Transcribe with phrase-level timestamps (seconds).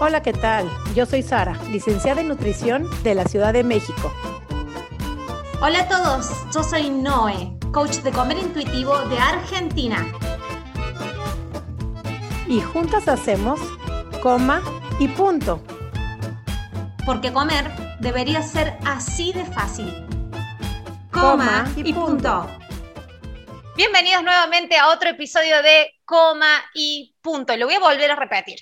[0.00, 0.68] Hola, ¿qué tal?
[0.96, 4.12] Yo soy Sara, licenciada en nutrición de la Ciudad de México.
[5.60, 10.04] Hola a todos, yo soy Noé, coach de comer intuitivo de Argentina.
[12.48, 13.60] Y juntas hacemos
[14.20, 14.62] coma
[14.98, 15.62] y punto.
[17.06, 17.70] Porque comer
[18.00, 20.06] debería ser así de fácil.
[21.12, 22.48] Coma, y, punto.
[23.76, 27.56] Bienvenidos nuevamente a otro episodio de Coma y punto.
[27.56, 28.58] Lo voy a volver a repetir.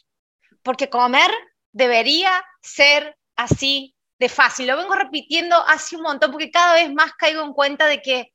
[0.63, 1.31] Porque comer
[1.73, 2.31] debería
[2.61, 4.69] ser así de fácil.
[4.69, 8.33] Lo vengo repitiendo hace un montón porque cada vez más caigo en cuenta de que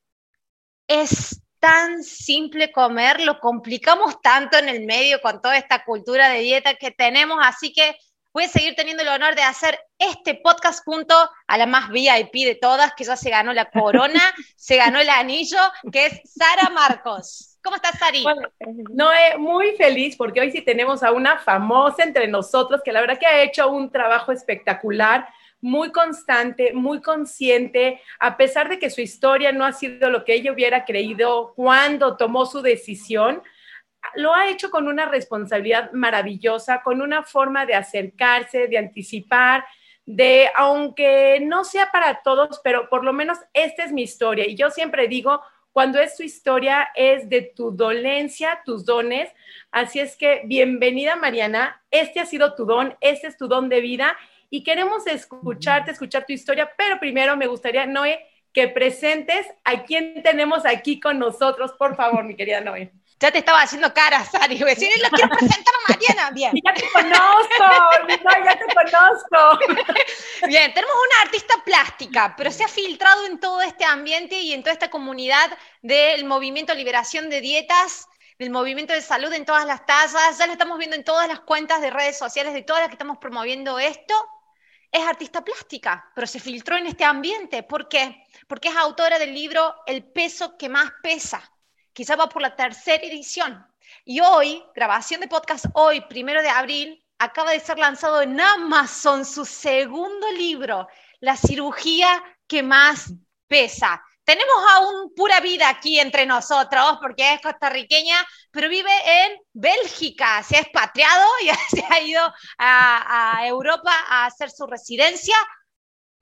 [0.87, 6.39] es tan simple comer, lo complicamos tanto en el medio con toda esta cultura de
[6.39, 7.97] dieta que tenemos, así que
[8.45, 11.15] a seguir teniendo el honor de hacer este podcast junto
[11.47, 14.21] a la más VIP de todas, que ya se ganó la corona,
[14.55, 15.59] se ganó el anillo,
[15.91, 17.57] que es Sara Marcos.
[17.63, 18.23] ¿Cómo estás, Sari?
[18.23, 18.47] Bueno,
[18.93, 23.19] Noé, muy feliz porque hoy sí tenemos a una famosa entre nosotros que la verdad
[23.19, 25.27] que ha hecho un trabajo espectacular
[25.59, 30.35] muy constante, muy consciente, a pesar de que su historia no ha sido lo que
[30.35, 33.41] ella hubiera creído cuando tomó su decisión,
[34.15, 39.65] lo ha hecho con una responsabilidad maravillosa, con una forma de acercarse, de anticipar,
[40.05, 44.47] de, aunque no sea para todos, pero por lo menos esta es mi historia.
[44.47, 45.41] Y yo siempre digo,
[45.71, 49.29] cuando es tu historia, es de tu dolencia, tus dones.
[49.69, 51.83] Así es que bienvenida, Mariana.
[51.91, 54.17] Este ha sido tu don, este es tu don de vida
[54.49, 60.23] y queremos escucharte, escuchar tu historia, pero primero me gustaría, Noé, que presentes a quién
[60.23, 62.91] tenemos aquí con nosotros, por favor, mi querida Noé.
[63.19, 64.57] Ya te estaba haciendo cara, Sari.
[64.63, 66.31] Decir, lo quiero presentar a Mariana.
[66.31, 66.51] Bien.
[66.63, 69.59] Ya te conozco, ya te conozco.
[70.47, 74.61] Bien, tenemos una artista plástica, pero se ha filtrado en todo este ambiente y en
[74.61, 75.49] toda esta comunidad
[75.81, 80.37] del movimiento Liberación de Dietas, del movimiento de salud en todas las tallas.
[80.37, 82.95] Ya lo estamos viendo en todas las cuentas de redes sociales de todas las que
[82.95, 84.13] estamos promoviendo esto
[84.91, 87.63] es artista plástica, pero se filtró en este ambiente.
[87.63, 88.23] ¿Por qué?
[88.47, 91.51] Porque es autora del libro El peso que más pesa.
[91.97, 93.65] Quizá va por la tercera edición.
[94.05, 99.25] Y hoy, grabación de podcast hoy, primero de abril, acaba de ser lanzado en Amazon
[99.25, 100.87] su segundo libro,
[101.21, 103.11] La cirugía que más
[103.47, 103.99] pesa.
[104.23, 108.91] Tenemos aún pura vida aquí entre nosotros porque es costarriqueña, pero vive
[109.23, 115.35] en Bélgica, se ha expatriado y se ha ido a, Europa a hacer su residencia,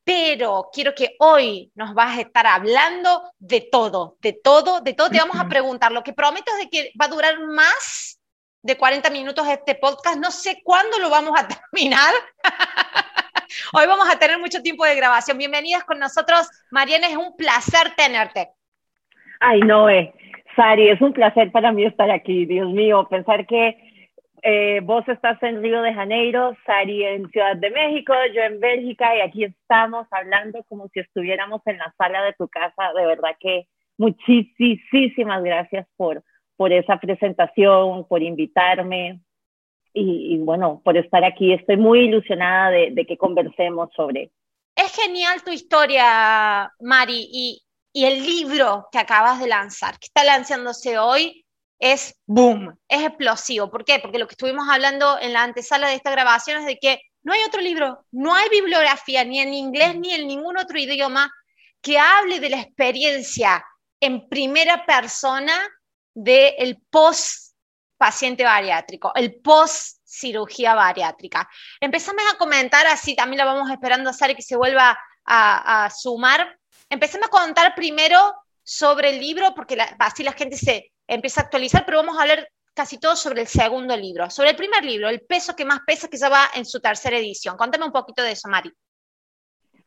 [0.06, 5.10] pero quiero que hoy nos vas a estar hablando de todo, de todo, de todo.
[5.10, 5.92] Te vamos a preguntar.
[5.92, 8.22] Lo que prometo es de que va a durar más
[8.62, 10.20] de 40 minutos este podcast.
[10.20, 12.14] No sé cuándo lo vamos a terminar.
[13.74, 15.40] Hoy vamos a tener mucho tiempo de grabación.
[15.40, 18.50] Bienvenidas con nosotros, Mariana, es un placer tenerte.
[19.40, 20.14] Ay, Noé,
[20.56, 23.85] Sari, es un placer para mí estar aquí, Dios mío, pensar que
[24.48, 29.16] eh, vos estás en Río de Janeiro, Sari en Ciudad de México, yo en Bélgica
[29.16, 32.94] y aquí estamos hablando como si estuviéramos en la sala de tu casa.
[32.96, 33.68] De verdad que
[33.98, 36.24] muchísimas gracias por,
[36.58, 39.20] por esa presentación, por invitarme
[39.94, 41.52] y, bueno, por estar aquí.
[41.52, 44.30] Estoy muy ilusionada de, que conversemos sobre.
[44.76, 50.24] Es genial tu historia, Mari, y, y el libro que acabas de lanzar, que está
[50.24, 51.45] lanzándose hoy,
[51.80, 53.70] es boom, es explosivo.
[53.70, 54.00] ¿Por qué?
[54.00, 57.34] Porque lo que estuvimos hablando en la antesala de esta grabación es de que no
[57.34, 61.32] hay otro libro, no hay bibliografía ni en inglés ni en ningún otro idioma
[61.82, 63.66] que hable de la experiencia
[64.00, 65.54] en primera persona
[66.14, 67.54] del post
[67.98, 71.50] paciente bariátrico, el post cirugía bariátrica.
[71.80, 76.58] Empezamos a comentar, así también la vamos esperando a Sari que se vuelva a, sumar.
[76.90, 81.84] Empecemos a contar primero sobre el libro, porque así la gente se empieza a actualizar,
[81.86, 84.30] pero vamos a hablar casi todo sobre el segundo libro.
[84.30, 87.18] Sobre el primer libro, El peso que más pesa, que ya va en su tercera
[87.18, 87.58] edición.
[87.58, 88.72] Contame un poquito de eso, Mari.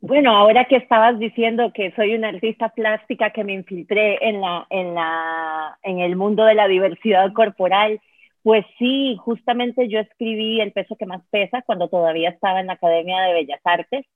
[0.01, 4.67] Bueno, ahora que estabas diciendo que soy una artista plástica que me infiltré en, la,
[4.71, 8.01] en, la, en el mundo de la diversidad corporal,
[8.43, 12.75] pues sí, justamente yo escribí El peso que más pesa cuando todavía estaba en la
[12.75, 14.07] Academia de Bellas Artes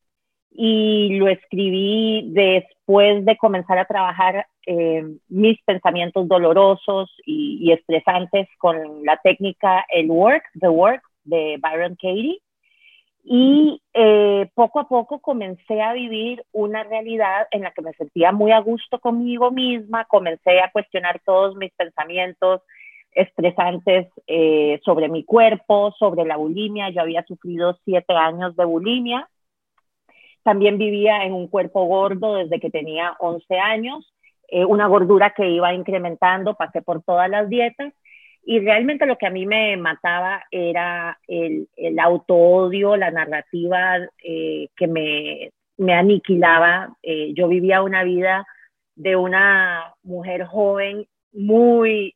[0.55, 8.49] y lo escribí después de comenzar a trabajar eh, mis pensamientos dolorosos y, y, estresantes
[8.59, 12.41] con la técnica El Work, The Work de Byron Katie.
[13.25, 18.33] Y eh, poco a poco comencé a vivir una realidad en la que me sentía
[18.33, 22.63] muy a gusto conmigo misma, comencé a cuestionar todos mis pensamientos
[23.13, 26.91] estresantes eh, sobre mi cuerpo, sobre la bulimia.
[26.91, 29.29] Yo había sufrido siete años de bulimia.
[30.43, 34.13] También vivía en un cuerpo gordo desde que tenía 11 años,
[34.49, 37.93] eh, una gordura que iba incrementando, pasé por todas las dietas
[38.45, 44.69] Y realmente lo que a mí me mataba era el, el auto-odio, la narrativa eh,
[44.77, 46.97] que me, me aniquilaba.
[47.03, 48.45] Eh, yo vivía una vida
[48.97, 52.15] de una mujer joven muy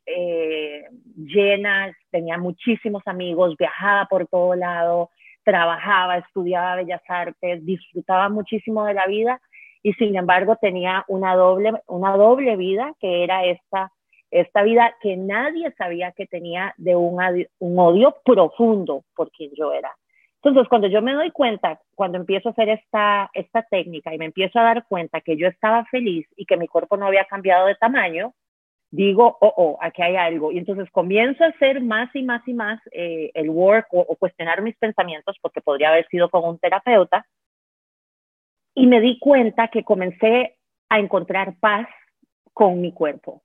[1.15, 5.09] llena, tenía muchísimos amigos, viajaba por todo lado,
[5.47, 9.39] trabajaba, estudiaba bellas artes, disfrutaba muchísimo de la vida
[9.81, 13.93] y sin embargo tenía una doble, una doble vida que era esta
[14.29, 19.89] esta vida que nadie sabía que tenía de un, odio profundo por quien yo era.
[20.43, 24.25] Entonces, cuando yo me doy cuenta, cuando empiezo a hacer esta, esta técnica y me
[24.25, 27.67] empiezo a dar cuenta que yo estaba feliz y que mi cuerpo no había cambiado
[27.67, 28.33] de tamaño,
[28.91, 30.51] digo, oh, oh, aquí hay algo.
[30.51, 34.61] Y entonces comienzo a hacer más y más y más eh, el work o, cuestionar
[34.61, 37.25] mis pensamientos, porque podría haber sido con un terapeuta.
[38.75, 40.57] Y me di cuenta que comencé
[40.89, 41.87] a encontrar paz
[42.53, 43.43] con mi cuerpo.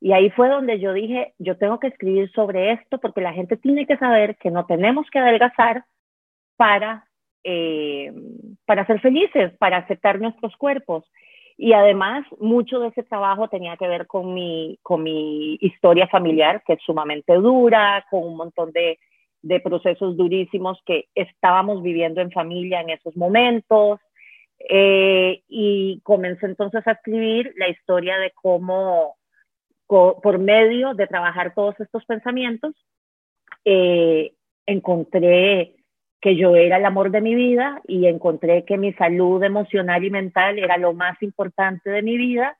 [0.00, 3.56] Y ahí fue donde yo dije, yo tengo que escribir sobre esto porque la gente
[3.56, 5.84] tiene que saber que no tenemos que adelgazar
[6.56, 7.08] para,
[7.44, 8.12] eh,
[8.66, 11.04] para ser felices, para aceptar nuestros cuerpos.
[11.56, 16.62] Y además, mucho de ese trabajo tenía que ver con mi, con mi historia familiar,
[16.66, 18.98] que es sumamente dura, con un montón de,
[19.42, 24.00] de procesos durísimos que estábamos viviendo en familia en esos momentos.
[24.68, 29.16] Eh, y comencé entonces a escribir la historia de cómo
[29.86, 32.74] por medio de trabajar todos estos pensamientos,
[33.64, 34.32] eh,
[34.64, 35.74] encontré
[36.22, 40.10] que yo era el amor de mi vida y encontré que mi salud emocional y
[40.10, 42.56] mental era lo más importante de mi vida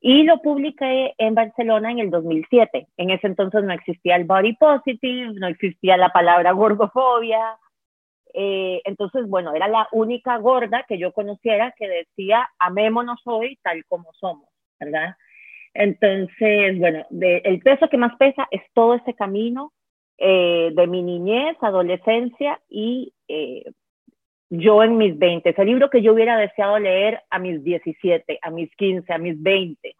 [0.00, 2.88] y lo publiqué en Barcelona en el 2007.
[2.96, 7.58] En ese entonces no existía el body positive, no existía la palabra gordofobia.
[8.32, 13.84] Eh, entonces, bueno, era la única gorda que yo conociera que decía, amémonos hoy tal
[13.84, 14.48] como somos,
[14.80, 15.14] ¿verdad?
[15.74, 19.72] Entonces, bueno, el peso que más pesa es todo ese camino
[20.26, 23.70] eh, de mi niñez, adolescencia y eh,
[24.48, 25.54] yo en mis 20.
[25.54, 29.42] el libro que yo hubiera deseado leer a mis 17, a mis 15, a mis
[29.42, 29.94] 20.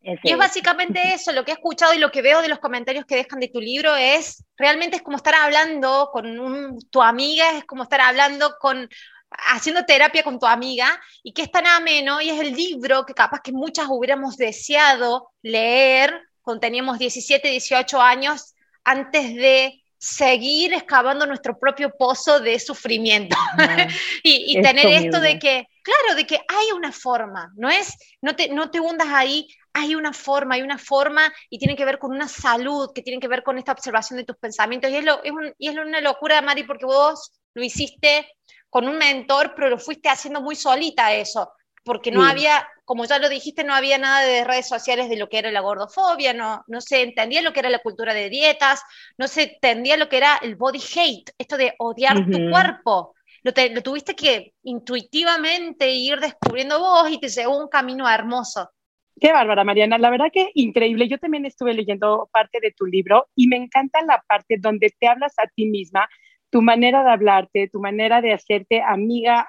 [0.00, 3.04] y es básicamente eso, lo que he escuchado y lo que veo de los comentarios
[3.04, 7.66] que dejan de tu libro es, realmente es como estar hablando con tu amiga, es
[7.66, 8.88] como estar hablando con
[9.28, 10.88] haciendo terapia con tu amiga
[11.22, 15.32] y que es tan ameno y es el libro que capaz que muchas hubiéramos deseado
[15.42, 18.54] leer cuando teníamos 17, 18 años
[18.86, 23.36] antes de seguir excavando nuestro propio pozo de sufrimiento.
[24.22, 28.48] Y, tener esto de que, claro, de que hay una forma, no es, no te,
[28.48, 32.10] no te hundas ahí, hay una forma, hay una forma y tiene que ver con
[32.10, 34.90] una salud, que tiene que ver con esta observación de tus pensamientos.
[34.90, 38.28] Y es, lo, es, y es una locura, Mari, porque vos lo hiciste
[38.68, 41.52] con un mentor, pero lo fuiste haciendo muy solita eso,
[41.86, 45.28] porque no había, como ya lo dijiste, no había nada de redes sociales de lo
[45.28, 48.82] que era la gordofobia, no, no se entendía lo que era la cultura de dietas,
[49.16, 53.14] no se entendía lo que era el body hate, esto de odiar tu cuerpo.
[53.44, 58.68] Lo, lo, tuviste que intuitivamente ir descubriendo vos y te llevó un camino hermoso.
[59.20, 59.96] Qué bárbara, Mariana.
[59.96, 61.08] La verdad que increíble.
[61.08, 65.06] Yo también estuve leyendo parte de tu libro y me encanta la parte donde te
[65.06, 66.08] hablas a ti misma
[66.50, 69.46] tu manera de hablarte, tu manera de hacerte amiga,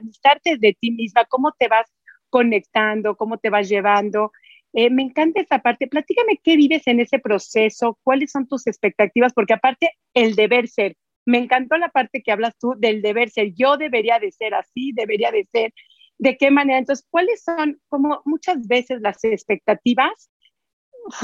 [0.00, 1.90] amistarte de ti misma, cómo te vas
[2.30, 4.32] conectando, cómo te vas llevando.
[4.72, 5.86] Eh, me encanta esa parte.
[5.86, 10.96] Platícame qué vives en ese proceso, cuáles son tus expectativas, porque aparte el deber ser.
[11.24, 13.54] Me encantó la parte que hablas tú del deber ser.
[13.54, 15.72] Yo debería de ser así, debería de ser.
[16.18, 16.78] ¿De qué manera?
[16.78, 20.30] Entonces, ¿cuáles son, como muchas veces las expectativas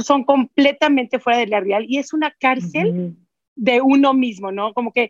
[0.04, 3.16] son completamente fuera de la real y es una cárcel
[3.60, 4.72] de uno mismo, ¿no?
[4.72, 5.06] Como que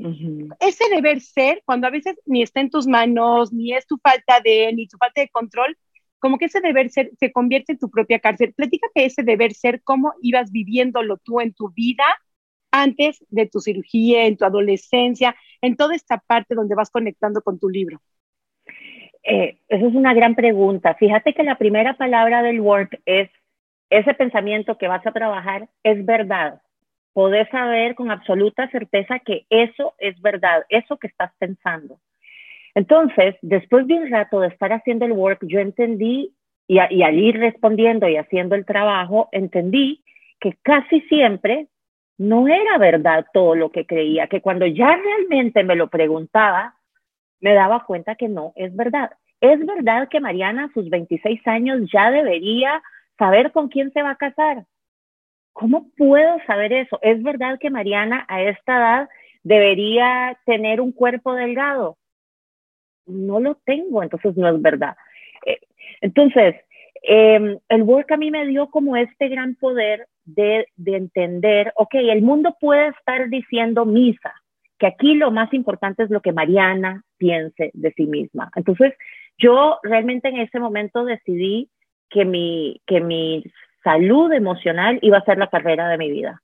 [0.59, 4.41] ese deber ser, cuando a veces ni está en tus manos, ni es tu falta
[4.43, 5.79] de, ni tu falta de control,
[6.19, 8.53] como que ese deber ser se convierte en tu propia cárcel.
[8.53, 12.05] Platícate ese deber ser, cómo ibas viviéndolo tú en tu vida
[12.73, 17.61] antes de tu cirugía, en tu adolescencia, en toda esta parte donde vas conectando con
[17.61, 18.01] tu libro.
[19.23, 20.95] Eh, esa es una gran pregunta.
[20.95, 23.31] Fíjate que la primera palabra del work es
[23.91, 26.61] ese pensamiento que vas a trabajar es verdad
[27.13, 31.99] podés saber con absoluta certeza que eso es verdad, eso que estás pensando.
[32.75, 36.35] Entonces, después de un rato de estar haciendo el work, yo entendí,
[36.69, 40.05] y, y al ir respondiendo y haciendo el trabajo, entendí
[40.41, 41.69] que casi siempre
[42.17, 46.75] no era verdad todo lo que creía, que cuando ya realmente me lo preguntaba,
[47.41, 49.11] me daba cuenta que no es verdad.
[49.41, 52.83] Es verdad que Mariana a sus 26 años ya debería
[53.19, 54.67] saber con quién se va a casar.
[55.61, 56.99] ¿Cómo puedo saber eso?
[57.03, 59.09] ¿Es verdad que Mariana a esta edad
[59.43, 61.99] debería tener un cuerpo delgado?
[63.07, 64.97] No lo tengo, entonces no es verdad.
[65.45, 65.59] Eh,
[66.01, 66.57] entonces,
[67.03, 71.95] Em, el work a mí me dio como este gran poder de, de entender, ok,
[71.95, 74.35] el mundo puede estar diciendo misa,
[74.79, 78.51] que aquí lo más importante es lo que Mariana piense de sí misma.
[78.55, 78.95] Entonces,
[79.39, 81.71] yo realmente en ese momento decidí
[82.11, 83.45] que mi, que mi
[83.83, 86.43] salud emocional iba a ser la carrera de mi vida.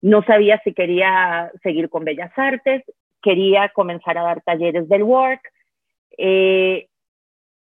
[0.00, 2.84] No sabía si quería seguir con Bellas Artes,
[3.20, 5.40] quería comenzar a dar talleres del work
[6.16, 6.88] eh,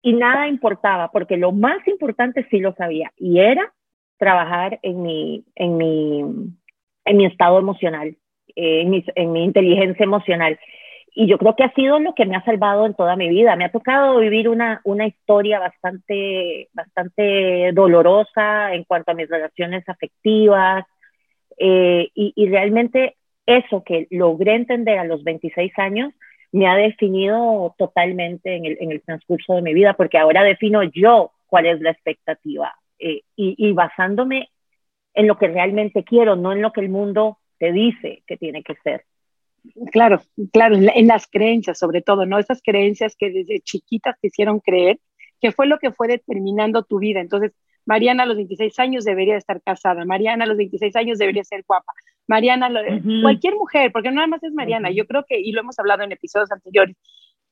[0.02, 3.74] y nada importaba porque lo más importante sí lo sabía y era
[4.18, 6.20] trabajar en mi, en mi,
[7.06, 8.18] en mi estado emocional.
[8.56, 10.60] Eh, en, mi, en mi inteligencia emocional.
[11.20, 13.58] Y yo creo que ha sido lo que me ha salvado en toda mi vida.
[13.58, 19.84] Me ha tocado vivir una, una historia bastante, bastante dolorosa en cuanto a mis relaciones
[19.90, 20.86] afectivas.
[21.58, 26.14] Eh, y, y, realmente eso que logré entender a los 26 años
[26.54, 30.84] me ha definido totalmente en el, en el transcurso de mi vida, porque ahora defino
[30.84, 34.52] yo cuál es la expectativa eh, y, y basándome
[35.14, 38.64] en lo que realmente quiero, no en lo que el mundo te dice que tiene
[38.64, 39.04] que ser.
[39.92, 42.40] Claro, claro, en, las creencias sobre todo, ¿no?
[42.40, 45.00] Esas creencias que desde chiquitas te hicieron creer,
[45.42, 47.22] que fue lo que fue determinando tu vida.
[47.22, 47.54] Entonces,
[47.86, 51.64] Mariana a los 26 años debería estar casada, Mariana a los 26 años debería ser
[51.68, 51.94] guapa,
[52.28, 52.70] Mariana,
[53.22, 56.04] cualquier mujer, porque no nada más es Mariana, yo creo que, y lo hemos hablado
[56.04, 56.96] en episodios anteriores,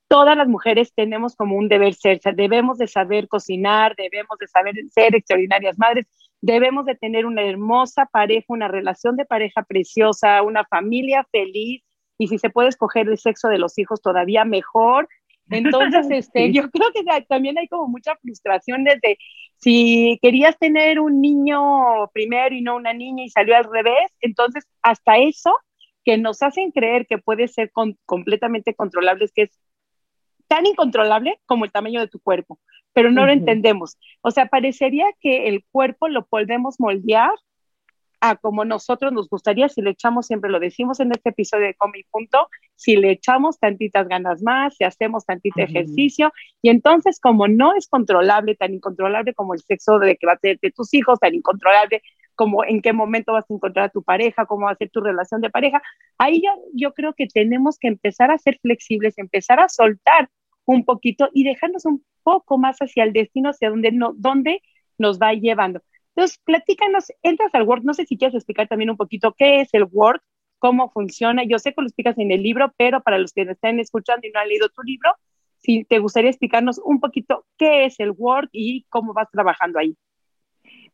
[0.08, 4.76] todas las mujeres tenemos como un deber ser, debemos de saber cocinar, debemos de saber
[4.92, 6.06] ser extraordinarias madres,
[6.42, 11.84] debemos de tener una hermosa pareja, una relación de pareja preciosa, una familia feliz
[12.18, 15.08] y si se puede escoger el sexo de los hijos todavía mejor.
[15.50, 19.18] Entonces, este, yo creo que también hay como mucha frustración desde
[19.58, 24.66] si querías tener un niño primero y no una niña y salió al revés, entonces
[24.84, 25.52] hasta eso
[26.06, 27.72] que nos hacen creer que puede ser
[28.06, 29.60] completamente controlable, es que es
[30.48, 32.60] tan incontrolable como el tamaño de tu cuerpo
[32.98, 33.96] pero no lo entendemos.
[34.22, 37.30] O sea, parecería que el cuerpo lo podemos moldear
[38.22, 41.76] a como nosotros nos gustaría si le echamos, siempre lo decimos en este episodio de
[41.76, 46.32] Come Punto, si le echamos tantitas ganas más, si hacemos tantito ejercicio,
[46.62, 50.40] y entonces como no es controlable, tan incontrolable como el sexo de que va a
[50.40, 52.02] ser de tus hijos, tan incontrolable
[52.36, 55.02] como en qué momento vas a encontrar a tu pareja, cómo va a ser tu
[55.02, 55.82] relación de pareja,
[56.18, 60.30] ahí yo, yo creo que tenemos que empezar a ser flexibles, empezar a soltar
[60.66, 64.62] un poquito y dejarnos un poco más hacia el destino, hacia donde, no, donde
[64.98, 65.82] nos va llevando.
[66.18, 69.72] Entonces, platícanos, entras al Word, no sé si quieres explicar también un poquito qué es
[69.74, 70.20] el Word,
[70.58, 71.44] cómo funciona.
[71.44, 74.32] Yo sé que lo explicas en el libro, pero para los que están escuchando y
[74.32, 75.14] no han leído tu libro,
[75.60, 79.96] si te gustaría explicarnos un poquito qué es el Word y cómo vas trabajando ahí.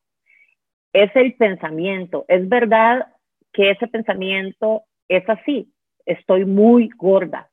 [0.94, 3.08] Es el pensamiento, es verdad
[3.52, 5.70] que ese pensamiento es así,
[6.06, 7.50] estoy muy gorda,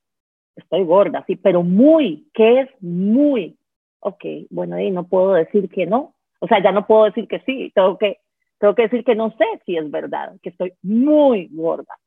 [0.56, 3.58] estoy gorda, sí, pero muy, ¿qué es muy?
[4.00, 7.40] Ok, bueno, ahí no puedo decir que no, o sea, ya no puedo decir que
[7.40, 8.20] sí, tengo que,
[8.60, 11.98] tengo que decir que no sé si es verdad, que estoy muy gorda.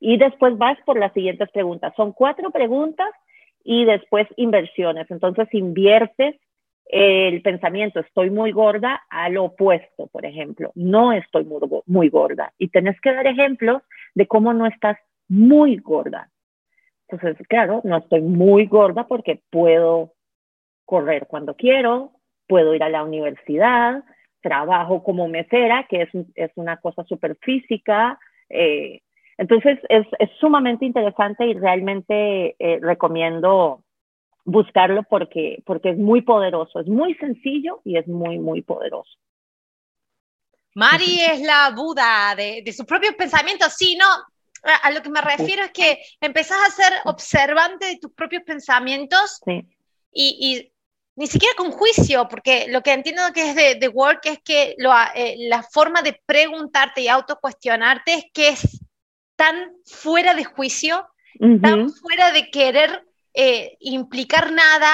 [0.00, 1.94] Y después vas por las siguientes preguntas.
[1.96, 3.08] Son cuatro preguntas
[3.62, 5.10] y después inversiones.
[5.10, 6.36] Entonces inviertes
[6.86, 12.52] el pensamiento estoy muy gorda al opuesto, por ejemplo, no estoy muy, muy gorda.
[12.58, 13.82] Y tenés que dar ejemplos
[14.14, 14.98] de cómo no estás
[15.28, 16.30] muy gorda.
[17.14, 20.14] Entonces, claro, no estoy muy gorda porque puedo
[20.84, 22.12] correr cuando quiero,
[22.46, 24.04] puedo ir a la universidad,
[24.40, 28.18] trabajo como mesera, que es, es una cosa súper física.
[28.50, 29.00] Eh,
[29.38, 33.82] entonces, es, es, sumamente interesante y realmente eh, recomiendo
[34.44, 39.18] buscarlo porque, porque es muy poderoso, es muy sencillo y es muy, muy poderoso.
[40.74, 44.06] Mari es la Buda de, de sus propios pensamientos, sí, no,
[44.64, 49.40] a lo que me refiero es que empezás a ser observante de tus propios pensamientos
[50.12, 50.70] y,
[51.16, 54.76] ni siquiera con juicio, porque lo que entiendo que es de, Work es que
[55.14, 58.80] eh, la forma de preguntarte y autocuestionarte es que es
[59.36, 61.06] tan fuera de juicio,
[61.60, 64.90] tan fuera de querer eh, implicar nada,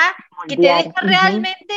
[0.49, 1.75] que te deja realmente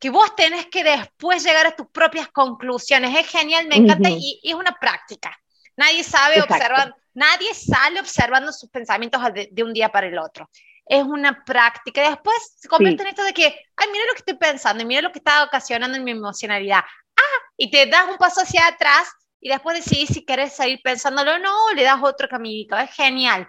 [0.00, 3.14] que vos tenés que después llegar a tus propias conclusiones.
[3.16, 5.38] Es genial, me encanta y, es una práctica.
[5.76, 10.48] Nadie sabe observar, nadie sale observando sus pensamientos de, un día para el otro.
[10.86, 12.08] Es una práctica.
[12.08, 13.46] Después se convierte en esto de que,
[13.76, 16.80] ay, mira lo que estoy pensando y mira lo que está ocasionando en mi emocionalidad.
[17.16, 19.08] Ah, y te das un paso hacia atrás
[19.40, 22.76] y después decidís si querés seguir pensándolo o no, le das otro caminito.
[22.76, 23.46] Es genial.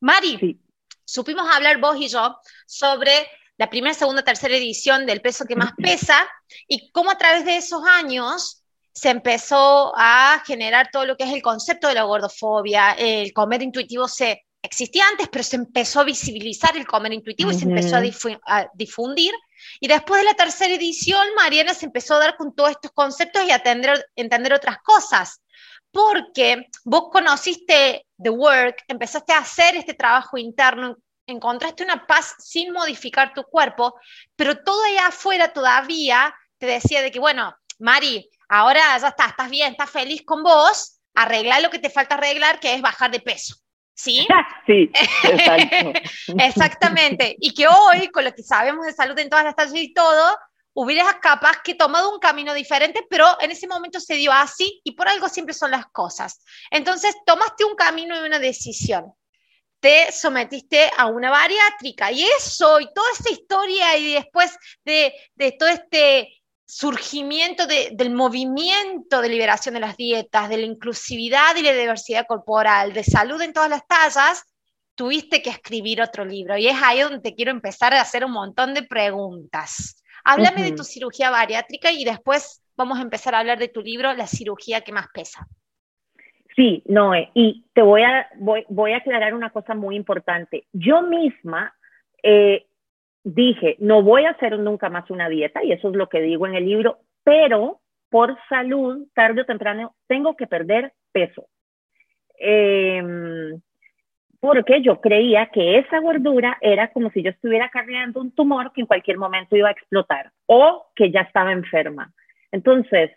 [0.00, 0.60] Mari,
[1.04, 2.36] supimos hablar vos y yo
[2.66, 6.26] sobre la primera, segunda, tercera edición del peso que más pesa
[6.66, 8.59] y cómo a través de esos años
[8.92, 13.62] se empezó a generar todo lo que es el concepto de la gordofobia, el comer
[13.62, 17.96] intuitivo se existía antes, pero se empezó a visibilizar el comer intuitivo y se empezó
[17.96, 19.32] a, difundir.
[19.80, 23.42] Y después de la tercera edición, Mariana se empezó a dar con todos estos conceptos
[23.44, 23.62] y a
[24.16, 25.40] entender otras cosas.
[25.90, 30.96] Porque vos conociste The Work, empezaste a hacer este trabajo interno
[31.30, 33.94] encontraste una paz sin modificar tu cuerpo,
[34.36, 39.48] pero todo allá afuera todavía te decía de que, bueno, Mari, ahora ya está, estás
[39.48, 43.20] bien, estás feliz con vos, arregla lo que te falta arreglar, que es bajar de
[43.20, 43.56] peso.
[43.94, 44.26] ¿Sí?
[44.66, 44.90] Sí,
[45.24, 45.92] exacto.
[46.38, 47.36] exactamente.
[47.40, 50.38] Y que hoy, con lo que sabemos de salud en todas las tallas y todo,
[50.74, 54.92] hubieras capaz que tomado un camino diferente, pero en ese momento se dio así y
[54.92, 56.44] por algo siempre son las cosas.
[56.70, 59.12] Entonces, tomaste un camino y una decisión
[59.80, 62.12] te sometiste a una bariátrica.
[62.12, 65.12] Y eso, y toda esa historia, y después de,
[65.58, 66.39] todo este
[66.70, 72.92] surgimiento del movimiento de liberación de las dietas, de la inclusividad y la diversidad corporal,
[72.92, 74.44] de salud en todas las tallas,
[74.94, 76.56] tuviste que escribir otro libro.
[76.56, 80.02] Y es ahí donde te quiero empezar a hacer un montón de preguntas.
[80.24, 84.12] Háblame de tu cirugía bariátrica y después vamos a empezar a hablar de tu libro,
[84.14, 85.46] La cirugía que más pesa.
[86.54, 90.66] Sí, Noé, y te voy a, voy, voy a aclarar una cosa muy importante.
[90.72, 91.74] Yo misma
[92.22, 92.66] eh,
[93.24, 96.46] dije, no voy a hacer nunca más una dieta, y eso es lo que digo
[96.46, 97.80] en el libro, pero
[98.10, 101.46] por salud, tarde o temprano, tengo que perder peso.
[102.38, 103.60] Em,
[104.40, 108.80] porque yo creía que esa gordura era como si yo estuviera cargando un tumor que
[108.80, 112.12] en cualquier momento iba a explotar o que ya estaba enferma.
[112.50, 113.10] Entonces,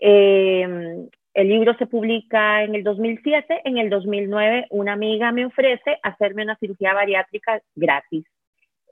[0.00, 5.98] eh, el libro se publica en el 2007, en el 2009 una amiga me ofrece
[6.02, 8.24] hacerme una cirugía bariátrica gratis,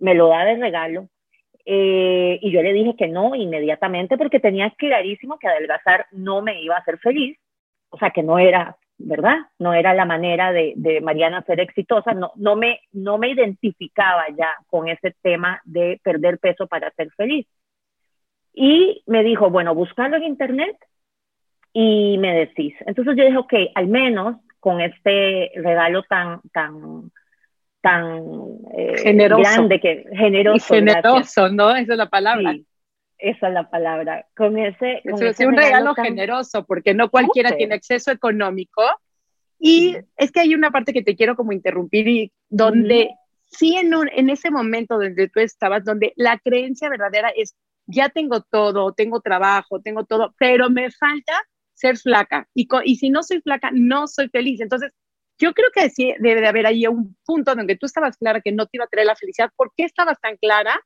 [0.01, 1.09] me lo da de regalo
[1.65, 6.61] eh, y yo le dije que no inmediatamente porque tenía clarísimo que adelgazar no me
[6.63, 7.39] iba a hacer feliz,
[7.91, 9.37] o sea que no era, ¿verdad?
[9.59, 14.49] No era la manera de, Mariana ser exitosa, no, no, me, no me identificaba ya
[14.67, 17.47] con ese tema de perder peso para ser feliz.
[18.53, 20.77] Y me dijo, bueno, buscarlo en internet
[21.73, 22.75] y me decís.
[22.81, 27.11] Entonces yo dije, ok, al menos con este regalo tan, tan,
[27.81, 28.23] tan
[28.77, 29.43] eh, generoso.
[29.43, 30.75] grande, que generoso.
[30.75, 31.71] generoso, ¿no?
[31.75, 32.53] Esa es la palabra.
[32.53, 32.67] Sí,
[33.19, 34.27] esa es la palabra.
[34.37, 38.83] Con ese, con es un regalo, generoso, porque no cualquiera tiene acceso económico.
[39.59, 43.11] Y es que hay una parte que te quiero como interrumpir y donde
[43.45, 47.55] sí en, un, en ese momento donde tú estabas, donde la creencia verdadera es,
[47.87, 51.33] ya tengo todo, tengo trabajo, tengo todo, pero me falta
[51.75, 52.49] ser flaca.
[52.55, 54.61] Y, y si no soy flaca, no soy feliz.
[54.61, 54.93] Entonces,
[55.41, 58.53] yo creo que sí debe de haber ahí un punto donde tú estabas clara que
[58.53, 59.51] no te iba a traer la felicidad.
[59.57, 60.79] ¿Por qué estabas tan clara?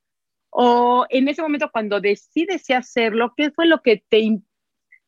[0.49, 4.39] O en ese momento cuando decides hacerlo, ¿qué fue lo que te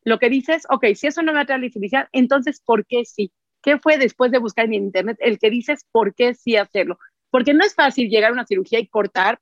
[0.04, 0.64] lo que dices?
[0.68, 3.32] Ok, si eso no me va a traer la felicidad, entonces ¿por qué sí?
[3.62, 6.98] ¿Qué fue después de buscar en internet el que dices por qué sí hacerlo?
[7.30, 9.40] Porque no es fácil llegar a una cirugía y cortar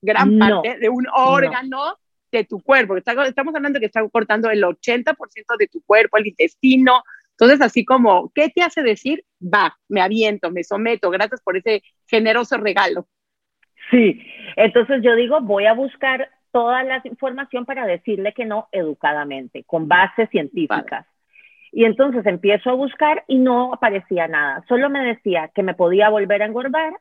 [0.00, 1.98] gran parte de un órgano
[2.30, 2.96] de tu cuerpo.
[2.96, 5.16] Estamos hablando de que está cortando el 80%
[5.58, 7.02] de tu cuerpo, el intestino.
[7.40, 9.24] Entonces, así como, ¿qué te hace decir?
[9.42, 13.06] Va, me aviento, me someto, gracias por ese generoso regalo.
[13.90, 14.22] Sí,
[14.56, 19.88] entonces yo digo, voy a buscar toda la información para decirle que no educadamente, con
[19.88, 21.06] bases científicas.
[21.72, 24.62] Y entonces empiezo a buscar y no aparecía nada.
[24.68, 26.92] Solo me decía que me podía volver a engordar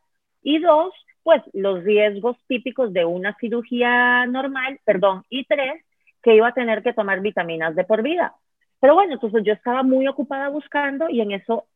[0.41, 5.83] y dos, pues los riesgos típicos de una cirugía normal, perdón, y tres,
[6.23, 8.35] que iba a tener que tomar vitaminas de por vida.
[8.79, 11.67] Pero bueno, entonces yo estaba muy ocupada buscando y en eso,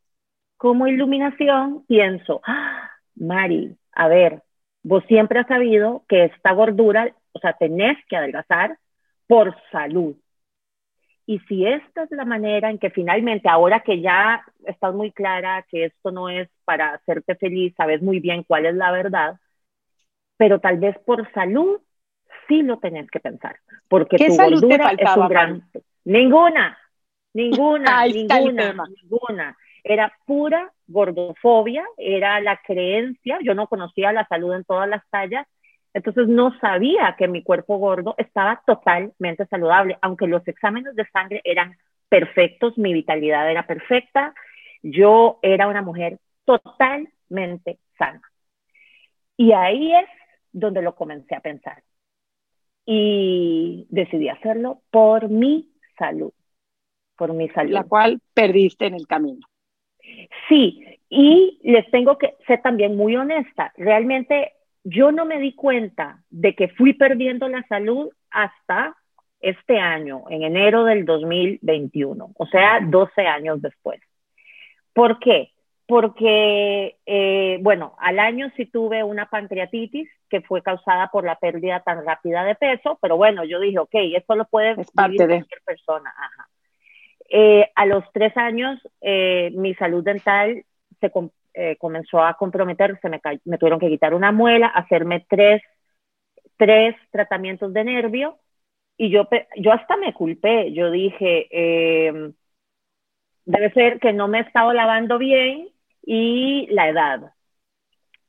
[0.58, 4.42] como iluminación, pienso, ¡Ah, Mari, a ver,
[4.84, 8.78] vos siempre has sabido que esta gordura, o sea, tenés que adelgazar
[9.28, 10.16] por salud.
[11.26, 15.66] Y si esta es la manera en que finalmente, ahora que ya estás muy clara
[15.70, 19.40] que esto no es para hacerte feliz, sabes muy bien cuál es la verdad,
[20.38, 21.80] pero tal vez por salud
[22.48, 25.70] sí lo tenés que pensar, porque ¿Qué tu salud te gordura es faltaba, un gran...
[26.06, 26.78] Ninguna,
[27.34, 29.58] ninguna, ninguna, ninguna.
[29.84, 35.46] Era pura gordofobia, era la creencia, yo no conocía la salud en todas las tallas,
[35.94, 41.42] entonces no sabía que mi cuerpo gordo estaba totalmente saludable, aunque los exámenes de sangre
[41.44, 41.76] eran
[42.10, 44.34] perfectos, mi vitalidad era perfecta,
[44.82, 48.22] yo era una mujer totalmente sana.
[49.38, 50.10] Y ahí es
[50.52, 51.84] donde lo comencé a pensar.
[52.86, 56.34] Y decidí hacerlo por mi salud,
[57.16, 57.72] por mi salud.
[57.72, 59.46] La cual perdiste en el camino.
[60.50, 63.72] Sí, y les tengo que ser también muy honesta.
[63.78, 68.96] Realmente yo no me di cuenta de que fui perdiendo la salud hasta
[69.40, 74.02] este año, en enero del 2021, o sea, 12 años después.
[74.94, 75.52] ¿Por qué?
[75.86, 81.82] Porque, eh, bueno, al año sí tuve una pancreatitis que fue causada por la pérdida
[81.82, 85.28] tan rápida de peso, pero bueno, yo dije, ok, esto lo puede Es parte vivir
[85.28, 86.10] de- cualquier persona.
[86.18, 86.48] Ajá.
[87.36, 90.64] Eh, a los tres años, eh, mi salud dental
[91.02, 91.12] se
[91.56, 95.64] eh, comenzó a comprometer, se me, me tuvieron que quitar una muela, hacerme tres,
[96.58, 98.38] tres tratamientos de nervio,
[98.98, 102.34] y yo, yo hasta me culpé, yo dije, eh,
[103.46, 105.70] debe ser que no me he estado lavando bien
[106.04, 107.34] y la edad.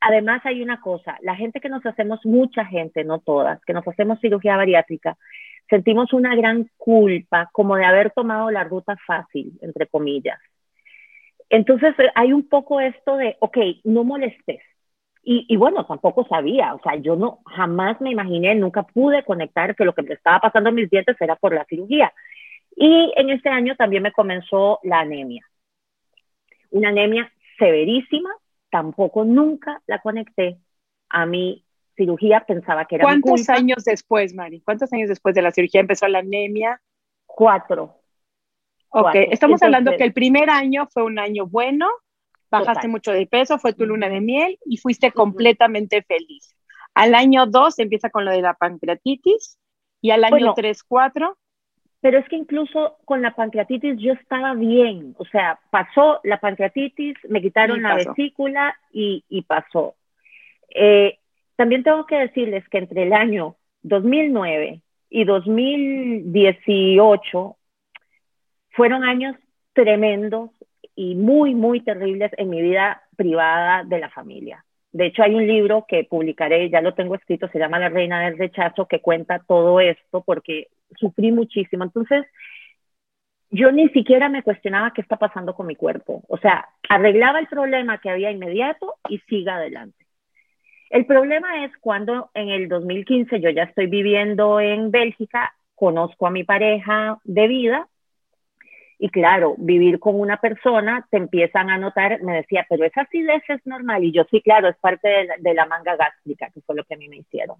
[0.01, 3.87] Además hay una cosa, la gente que nos hacemos, mucha gente, no todas, que nos
[3.87, 5.19] hacemos cirugía bariátrica,
[5.68, 10.38] sentimos una gran culpa como de haber tomado la ruta fácil, entre comillas.
[11.48, 14.61] Entonces eh, hay un poco esto de, ok, no molestes.
[15.27, 19.74] Y, y, bueno, tampoco sabía, o sea, yo no jamás me imaginé, nunca pude conectar
[19.74, 22.12] que lo que me estaba pasando en mis dientes era por la cirugía.
[22.77, 25.46] Y en este año también me comenzó la anemia.
[26.70, 28.31] Una anemia severísima,
[28.70, 30.59] tampoco nunca la conecté
[31.09, 31.63] a mi
[31.96, 33.54] cirugía, pensaba que era mi ¿Cuántos culpa.
[33.54, 34.61] años después, Mari?
[34.62, 36.80] ¿Cuántos años después de la cirugía empezó la anemia?
[37.26, 38.00] Cuatro.
[38.90, 39.30] Ok, Cuatro.
[39.30, 41.88] estamos hablando que el primer año fue un año bueno,
[42.50, 42.90] bajaste Total.
[42.90, 46.57] mucho de peso, fue tu luna de miel y fuiste completamente feliz.
[46.94, 49.59] Al año 2 empieza con lo de la pancreatitis
[50.00, 50.54] y al año Bueno.
[50.54, 51.37] 3, 4,
[52.00, 57.16] Pero es que incluso con la pancreatitis yo estaba bien, o sea, pasó la pancreatitis,
[57.28, 59.96] me quitaron la vesícula y, y pasó.
[60.74, 61.18] Eh,
[61.57, 67.57] también tengo que decirles que entre el año 2009 y 2018
[68.71, 69.37] fueron años
[69.73, 70.51] tremendos
[70.97, 74.64] y muy, muy terribles en mi vida privada de la familia.
[74.93, 78.25] De hecho, hay un libro que publicaré, ya lo tengo escrito, se llama La Reina
[78.25, 81.83] del Rechazo, que cuenta todo esto porque sufrí muchísimo.
[81.83, 82.25] Entonces,
[83.51, 86.23] yo ni siquiera me cuestionaba qué está pasando con mi cuerpo.
[86.29, 90.04] O sea, arreglaba el problema que había inmediato y siga adelante.
[90.94, 96.30] El problema es cuando en el 2015 yo ya estoy viviendo en Bélgica, conozco a
[96.30, 97.88] mi pareja de vida
[99.00, 103.42] y claro, vivir con una persona, te empiezan a notar, me decía, pero esa acidez
[103.48, 104.04] es normal.
[104.04, 106.96] Y yo sí, claro, es parte de la, manga gástrica, que fue lo que a
[106.96, 107.57] mí me hicieron.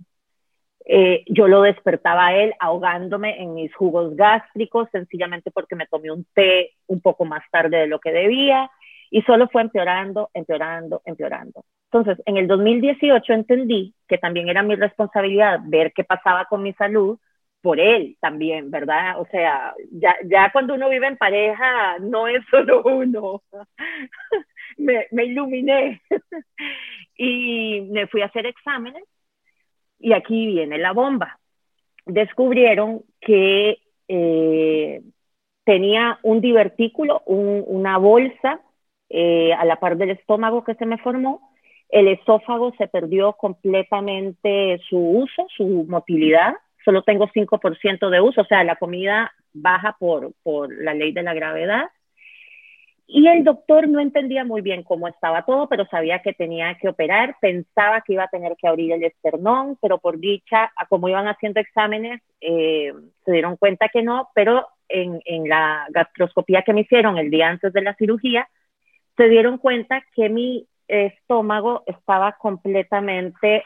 [0.85, 6.13] Eh, yo lo despertaba a él ahogándome en mis jugos gástricos, sencillamente porque me tomé
[6.13, 8.71] un té un poco más tarde de lo que debía
[9.11, 11.65] y solo fue empeorando, empeorando, empeorando.
[11.95, 16.73] Entonces, en el 2018 entendí que también era mi responsabilidad ver qué pasaba con mi
[16.73, 17.21] salud
[17.63, 19.21] por él también, ¿verdad?
[19.21, 23.43] O sea, ya, cuando uno vive en pareja, no es solo uno.
[24.77, 26.03] me, iluminé
[27.17, 29.05] y me fui a hacer exámenes
[30.01, 31.39] y aquí viene la bomba.
[32.07, 33.79] Descubrieron que
[34.09, 35.01] eh,
[35.63, 38.61] tenía un divertículo, un, una bolsa
[39.11, 41.54] eh, a la par del estómago que se me formó.
[41.95, 46.55] El esófago se perdió completamente su uso, su motilidad.
[46.85, 51.23] Solo tengo 5% de uso, o sea, la comida baja por, por la ley de
[51.23, 51.85] la gravedad.
[53.07, 56.89] Y el doctor no entendía muy bien cómo estaba todo, pero sabía que tenía que
[56.89, 61.29] operar, pensaba que iba a tener que abrir el esternón, pero por dicha, como iban
[61.29, 62.93] haciendo exámenes, eh,
[63.25, 67.51] se dieron cuenta que no, pero en, en, la gastroscopía que me hicieron el día
[67.51, 68.49] antes de la cirugía,
[69.17, 73.65] se dieron cuenta que mi estómago estaba completamente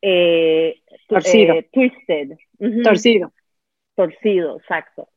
[0.00, 1.54] eh, torcido.
[1.54, 2.30] Eh, twisted.
[2.58, 2.82] Uh -huh.
[2.82, 3.32] Torcido.
[3.94, 5.08] Torcido, exacto.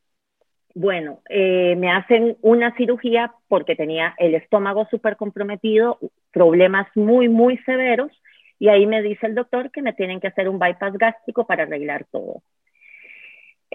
[0.73, 5.99] Bueno, eh, me hacen una cirugía porque tenía el estómago súper comprometido,
[6.31, 8.12] problemas muy, muy severos,
[8.60, 11.63] y ahí me dice el doctor que me tienen que hacer un bypass gástrico para
[11.63, 12.41] arreglar todo.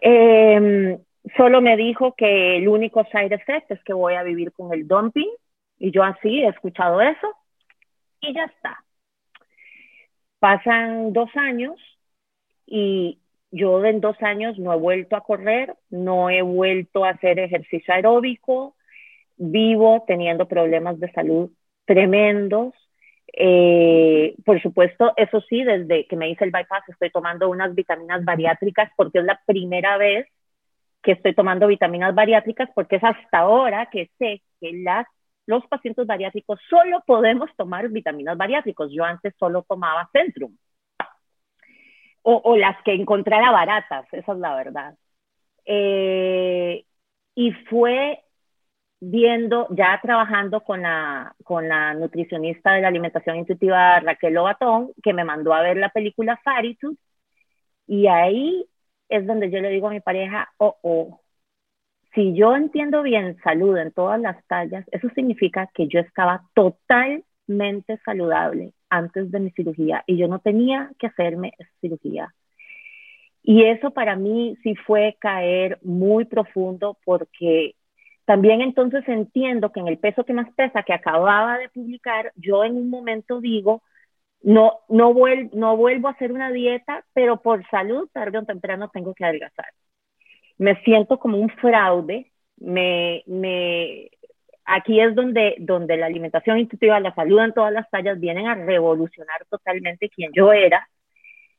[0.02, 0.98] Eh,
[1.36, 4.86] solo me dijo que el único side effect es que voy a vivir con el
[4.86, 5.30] dumping,
[5.80, 7.34] y yo así he escuchado eso,
[8.20, 8.84] y ya está.
[10.38, 11.76] Pasan dos años
[12.66, 13.18] y
[13.50, 17.92] yo en dos años no he vuelto a correr, no he vuelto a hacer ejercicio
[17.92, 18.76] aeróbico,
[19.36, 21.50] vivo teniendo problemas de salud
[21.84, 22.74] tremendos.
[23.32, 28.24] Eh, por supuesto, eso sí, desde que me hice el bypass estoy tomando unas vitaminas
[28.24, 30.26] bariátricas porque es la primera vez
[31.02, 35.06] que estoy tomando vitaminas bariátricas porque es hasta ahora que sé que las,
[35.50, 38.90] los pacientes bariátricos solo podemos tomar vitaminas bariátricos.
[38.92, 40.56] Yo antes solo tomaba Centrum
[42.22, 44.94] o, las que encontrara baratas, esa es la verdad.
[45.64, 46.84] Eh,
[47.34, 48.22] y fue
[49.00, 51.34] viendo, ya trabajando con la,
[51.94, 56.96] nutricionista de la alimentación intuitiva Raquel Lobatón, que me mandó a ver la película Faritude,
[57.86, 58.66] y ahí
[59.08, 61.19] es donde yo le digo a mi pareja, oh, oh,
[62.14, 67.98] si yo entiendo bien salud en todas las tallas, eso significa que yo estaba totalmente
[68.04, 72.34] saludable antes de mi cirugía y yo no tenía que hacerme cirugía.
[73.42, 77.74] Y eso para mí sí fue caer muy profundo porque
[78.24, 82.64] también entonces entiendo que en el peso que más pesa que acababa de publicar, yo
[82.64, 83.82] en un momento digo,
[84.42, 85.14] no, no,
[85.52, 89.66] no vuelvo a hacer una dieta, pero por salud, tarde o temprano tengo que adelgazar.
[90.60, 94.10] Me siento como un fraude, me, me,
[94.66, 98.54] aquí es donde, donde la alimentación intuitiva, la salud en todas las tallas vienen a
[98.54, 100.86] revolucionar totalmente quien yo era.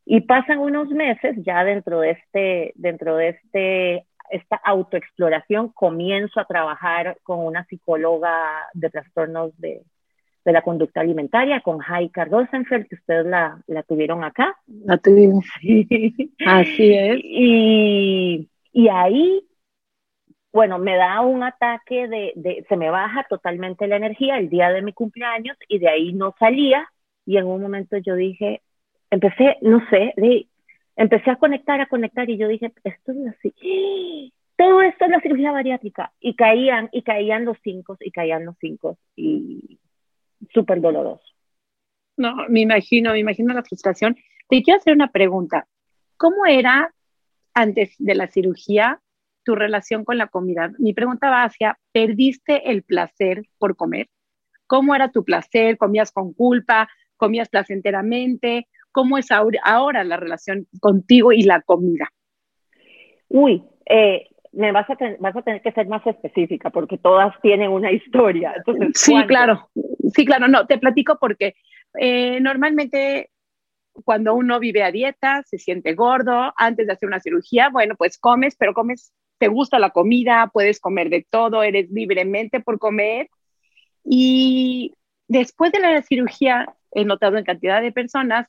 [0.05, 6.45] Y pasan unos meses ya dentro de este, dentro de este, esta autoexploración, comienzo a
[6.45, 9.81] trabajar con una psicóloga de trastornos de,
[10.45, 14.57] de la conducta alimentaria, con Heike Rosenfeld, que ustedes la, la tuvieron acá.
[14.85, 16.33] La tuvimos, sí.
[16.45, 17.19] Así es.
[17.23, 19.47] Y, y ahí
[20.53, 24.81] bueno, me da un ataque de, se me baja totalmente la energía el día de
[24.81, 26.87] mi cumpleaños y de ahí no salía
[27.25, 28.61] y en un momento yo dije,
[29.09, 30.13] empecé, no sé,
[30.95, 35.21] empecé a conectar, a conectar y yo dije, esto es así, todo esto es la
[35.21, 39.79] cirugía bariátrica y caían y caían los cinco y caían los cinco y
[40.53, 41.23] súper doloroso.
[42.17, 44.17] No, me imagino, me imagino la frustración.
[44.49, 45.65] Te quiero hacer una pregunta.
[46.17, 46.93] ¿Cómo era
[47.53, 49.01] antes de la cirugía
[49.43, 50.71] tu relación con la comida.
[50.77, 54.07] Mi pregunta va hacia, ¿perdiste el placer por comer?
[54.67, 55.77] ¿Cómo era tu placer?
[55.77, 56.89] ¿Comías con culpa?
[57.17, 58.67] ¿Comías placenteramente?
[58.91, 62.09] ¿Cómo es ahora, la relación contigo y la comida?
[63.29, 67.71] Uy, eh, me vas a, vas a tener que ser más específica porque todas tienen
[67.71, 68.53] una historia.
[68.93, 69.69] sí, claro,
[70.13, 71.55] sí, claro, no, te platico porque
[71.99, 73.30] eh, normalmente
[74.05, 78.17] cuando uno vive a dieta, se siente gordo, antes de hacer una cirugía, bueno, pues
[78.17, 83.27] comes, pero comes te gusta la comida, puedes comer de todo, eres libremente por comer.
[84.03, 84.93] Y
[85.27, 88.47] después de la cirugía, he notado en cantidad de personas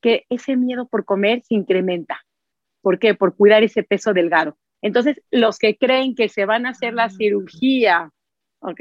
[0.00, 2.20] que ese miedo por comer se incrementa.
[2.80, 3.14] ¿Por qué?
[3.14, 4.56] Por cuidar ese peso delgado.
[4.80, 8.10] Entonces, los que creen que se van a hacer la cirugía,
[8.60, 8.80] ¿ok?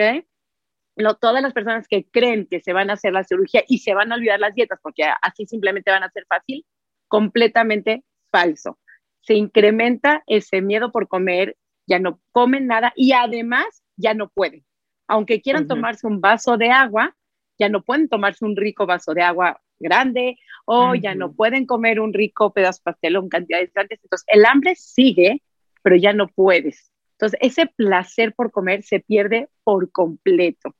[1.19, 4.11] Todas las personas que creen que se van a hacer la cirugía y se van
[4.11, 6.65] a olvidar las dietas porque así simplemente van a ser fácil,
[7.07, 8.79] completamente falso
[9.23, 14.65] se incrementa ese miedo por comer, ya no comen nada y además ya no pueden.
[15.07, 17.15] Aunque quieran tomarse un vaso de agua,
[17.57, 21.99] ya no pueden tomarse un rico vaso de agua grande o ya no pueden comer
[21.99, 23.99] un rico pedazo de pastel o en cantidades grandes.
[24.03, 25.41] Entonces, el hambre sigue,
[25.81, 26.91] pero ya no puedes.
[27.13, 30.75] Entonces, ese placer por comer se pierde por completo.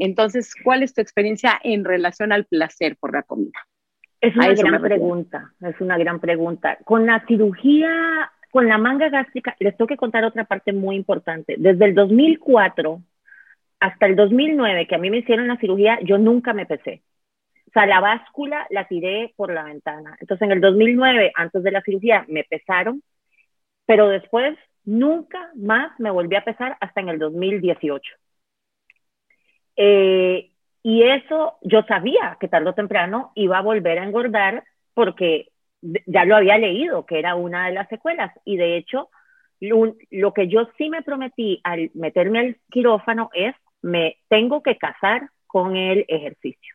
[0.00, 3.58] Entonces, ¿cuál es tu experiencia en relación al placer por la comida?
[4.20, 6.78] Es una gran pregunta, es una gran pregunta.
[6.84, 11.56] Con la cirugía, con la manga gástrica, les tengo que contar otra parte muy importante.
[11.58, 13.02] Desde el 2004
[13.78, 17.02] hasta el 2009, que a mí me hicieron la cirugía, yo nunca me pesé.
[17.68, 20.16] O sea, la báscula la tiré por la ventana.
[20.18, 23.02] Entonces, en el 2009, antes de la cirugía, me pesaron,
[23.86, 28.12] pero después nunca más me volví a pesar hasta en el 2018.
[29.82, 30.50] Eh,
[30.82, 34.62] y eso yo sabía que tarde o temprano iba a volver a engordar
[34.92, 35.48] porque
[35.80, 38.30] ya lo había leído, que era una de las secuelas.
[38.44, 39.08] Y de hecho,
[39.58, 45.30] lo, que yo sí me prometí al meterme al quirófano es, me tengo que casar
[45.46, 46.74] con el ejercicio.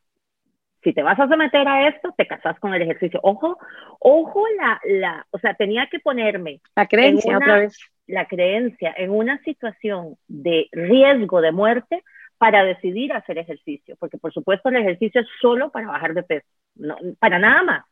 [0.84, 3.20] Si te vas a someter a esto, te casas con el ejercicio.
[3.22, 3.60] Ojo,
[4.00, 6.60] ojo la, la, o sea, tenía que ponerme.
[6.76, 7.78] La creencia otra vez.
[8.08, 12.04] La creencia en una situación de riesgo de muerte
[12.38, 16.48] para decidir hacer ejercicio, porque por supuesto el ejercicio es solo para bajar de peso,
[16.76, 17.86] no, para nada más.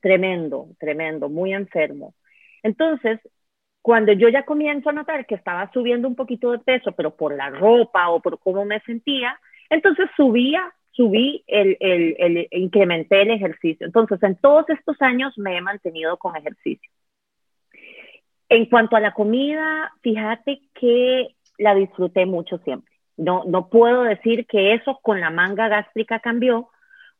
[0.00, 2.14] Tremendo, tremendo, muy enfermo.
[2.62, 3.20] Entonces,
[3.82, 7.34] cuando yo ya comienzo a notar que estaba subiendo un poquito de peso, pero por
[7.36, 9.38] la ropa o por cómo me sentía,
[9.70, 13.86] entonces subía subí, el, el, el, incrementé el ejercicio.
[13.86, 16.90] Entonces, en todos estos años me he mantenido con ejercicio.
[18.48, 22.91] En cuanto a la comida, fíjate que la disfruté mucho siempre.
[23.16, 26.70] No, no puedo decir que eso con la manga gástrica cambió,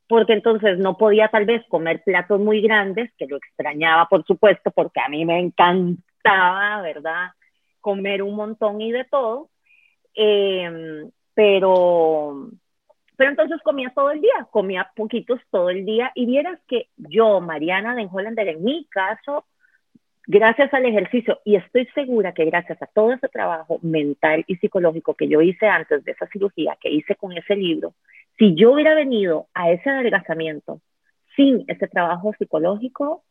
[0.09, 4.71] porque entonces no podía tal vez comer platos muy grandes, que lo extrañaba, por supuesto,
[4.71, 7.31] porque a mí me encantaba, ¿verdad?
[7.81, 9.51] Comer un montón y de todo.
[10.15, 12.51] Eh, pero,
[13.17, 17.41] pero entonces comía todo el día, comía poquitos todo el día y vieras que yo,
[17.41, 19.47] Mariana de Hollander, en mi caso,
[20.27, 25.15] gracias al ejercicio, y estoy segura que gracias a todo ese trabajo mental y psicológico
[25.15, 27.95] que yo hice antes de esa cirugía, que hice con ese libro,
[28.39, 30.81] si yo hubiera venido a ese adelgazamiento
[31.37, 33.25] sin ese trabajo psicológico,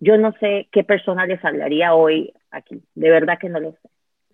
[0.00, 3.88] yo no sé qué persona les hablaría hoy aquí, de verdad que no lo sé.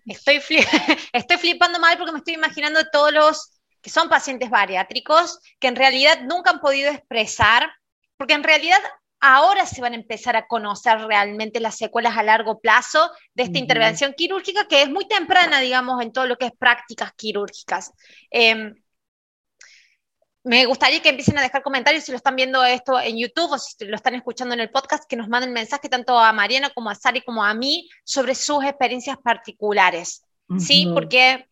[0.05, 0.35] Estoy,
[1.13, 5.75] estoy flipando mal porque me estoy imaginando todos los que son pacientes bariátricos que en
[5.75, 7.69] realidad nunca han podido expresar,
[8.17, 8.79] porque en realidad
[9.25, 13.57] ahora se van a empezar a conocer realmente las secuelas a largo plazo de esta
[13.57, 17.91] intervención quirúrgica, que es muy temprana, digamos, en todo lo que es prácticas quirúrgicas.
[18.29, 18.75] Em,
[20.43, 23.57] me gustaría que empiecen a dejar comentarios si lo están viendo esto en YouTube o
[23.57, 26.91] si lo están escuchando en el podcast, que nos manden mensaje tanto a Mariana como
[26.91, 30.23] a Sari como a mí sobre sus experiencias particulares.
[30.59, 31.47] Sí, porque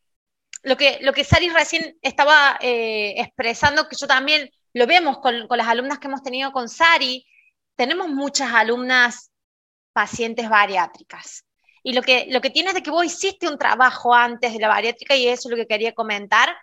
[0.61, 5.47] lo que, lo que Sari recién estaba eh, expresando, que yo también lo vemos con,
[5.47, 7.25] con, las alumnas que hemos tenido con Sari,
[7.75, 9.31] tenemos muchas alumnas
[9.93, 11.45] pacientes bariátricas.
[11.83, 14.69] Y lo que, lo que tienes de que vos hiciste un trabajo antes de la
[14.69, 16.55] bariátrica, y eso es lo que quería comentar,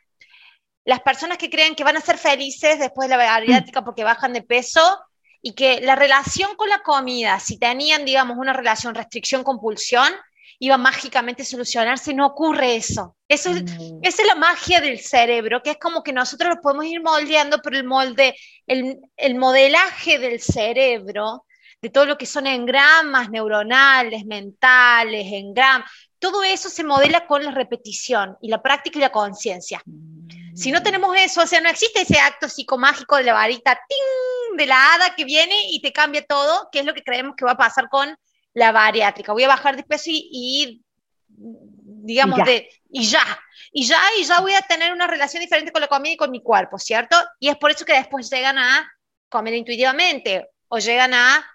[0.85, 4.33] las personas que creen que van a ser felices después de la bariátrica porque bajan
[4.33, 4.99] de peso
[5.43, 10.13] y que la relación con la comida, si tenían, digamos, una relación restricción-compulsión,
[10.63, 13.17] iba mágicamente a solucionarse, no ocurre eso.
[13.27, 14.01] Eso es, mm.
[14.03, 17.61] Esa es la magia del cerebro, que es como que nosotros lo podemos ir moldeando,
[17.63, 21.47] pero el molde, el, el modelaje del cerebro,
[21.81, 27.53] de todo lo que son engramas neuronales, mentales, engramas, todo eso se modela con la
[27.53, 29.83] repetición y la práctica y la conciencia.
[30.55, 34.59] Si no tenemos eso, o sea, no existe ese acto psicomágico de la varita, ¡ting!
[34.59, 37.47] de la hada que viene y te cambia todo, que es lo que creemos que
[37.47, 38.15] va a pasar con
[38.55, 39.33] la bariátrica.
[39.33, 40.83] Voy a bajar de peso y,
[41.29, 43.23] digamos, y de, y ya,
[43.73, 46.31] y ya, y ya voy a tener una relación diferente con la comida y con
[46.31, 47.17] mi cuerpo, ¿cierto?
[47.39, 48.91] Y es por eso que después llegan a
[49.29, 51.47] comer intuitivamente o llegan a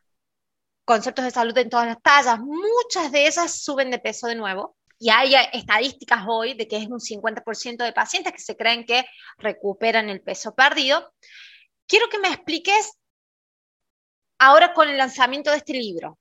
[0.86, 2.40] conceptos de salud en todas las tallas.
[2.40, 6.88] Muchas de esas suben de peso de nuevo y hay estadísticas hoy de que es
[6.88, 9.06] un 50% de pacientes que se creen que
[9.38, 11.14] recuperan el peso perdido.
[11.88, 12.94] Quiero que me expliques
[14.40, 16.18] ahora con el lanzamiento de este libro,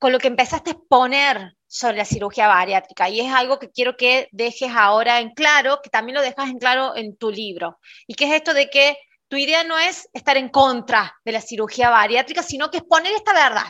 [0.00, 3.96] con lo que empezaste a exponer sobre la cirugía bariátrica, y es algo que quiero
[3.96, 8.14] que dejes ahora en claro, que también lo dejas en claro en tu libro, y
[8.14, 8.96] que es esto de que
[9.28, 13.12] tu idea no es estar en contra de la cirugía bariátrica, sino que es poner
[13.12, 13.68] esta verdad,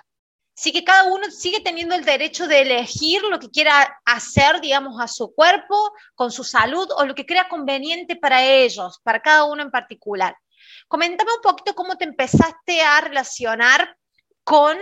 [0.55, 5.01] sí que cada uno sigue teniendo el derecho de elegir lo que quiera hacer, digamos,
[5.01, 9.45] a su cuerpo, con su salud o lo que crea conveniente para ellos, para cada
[9.45, 10.37] uno en particular.
[10.87, 13.97] Coméntame un poquito cómo te empezaste a relacionar
[14.45, 14.79] con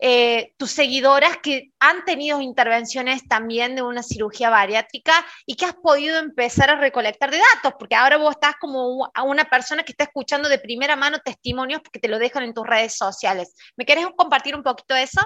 [0.00, 5.12] eh, tus seguidoras que han tenido intervenciones también de una cirugía bariátrica
[5.46, 9.44] y que has podido empezar a recolectar de datos, porque ahora vos estás como una
[9.44, 12.96] persona que está escuchando de primera mano testimonios porque te lo dejan en tus redes
[12.96, 13.54] sociales.
[13.76, 15.20] ¿Me querés compartir un poquito eso?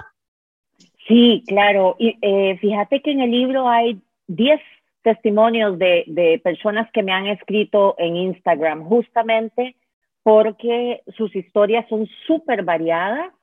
[1.07, 1.95] Sí, claro.
[1.97, 4.61] Y eh, fíjate que en el libro hay 10
[5.01, 9.75] testimonios de, de personas que me han escrito en Instagram, justamente
[10.21, 13.33] porque sus historias son súper variadas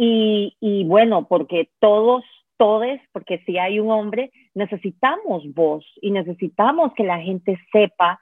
[0.00, 2.24] y, bueno, porque todos,
[2.56, 8.20] todos, porque si hay un hombre, necesitamos voz y necesitamos que la gente sepa.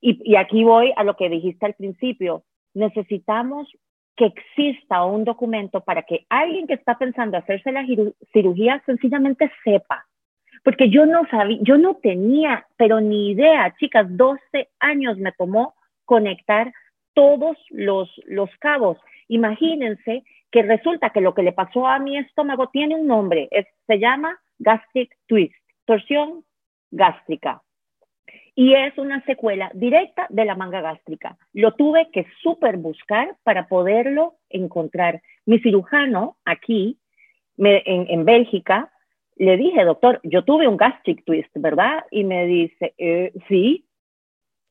[0.00, 2.44] Y, y aquí voy a lo que dijiste al principio.
[2.72, 3.68] Necesitamos
[4.16, 7.86] que exista un documento para que alguien que está pensando hacerse la
[8.32, 10.06] cirugía sencillamente sepa.
[10.64, 15.74] Porque yo no sabía, yo no tenía, pero ni idea, chicas, 12 años me tomó
[16.06, 16.72] conectar
[17.12, 18.98] todos los, los cabos.
[19.28, 23.48] Imagínense que resulta que lo que le pasó a mi estómago tiene un nombre,
[23.86, 26.44] se llama gastric twist, torsión
[26.90, 27.62] gástrica.
[28.54, 31.38] Y es una secuela directa de la manga gástrica.
[31.52, 35.22] Lo tuve que súper buscar para poderlo encontrar.
[35.46, 36.98] Mi cirujano aquí,
[37.56, 38.92] en, en, Bélgica,
[39.36, 42.04] le dije, doctor, yo tuve un gastric twist, ¿verdad?
[42.10, 43.86] Y me dice, eh, sí.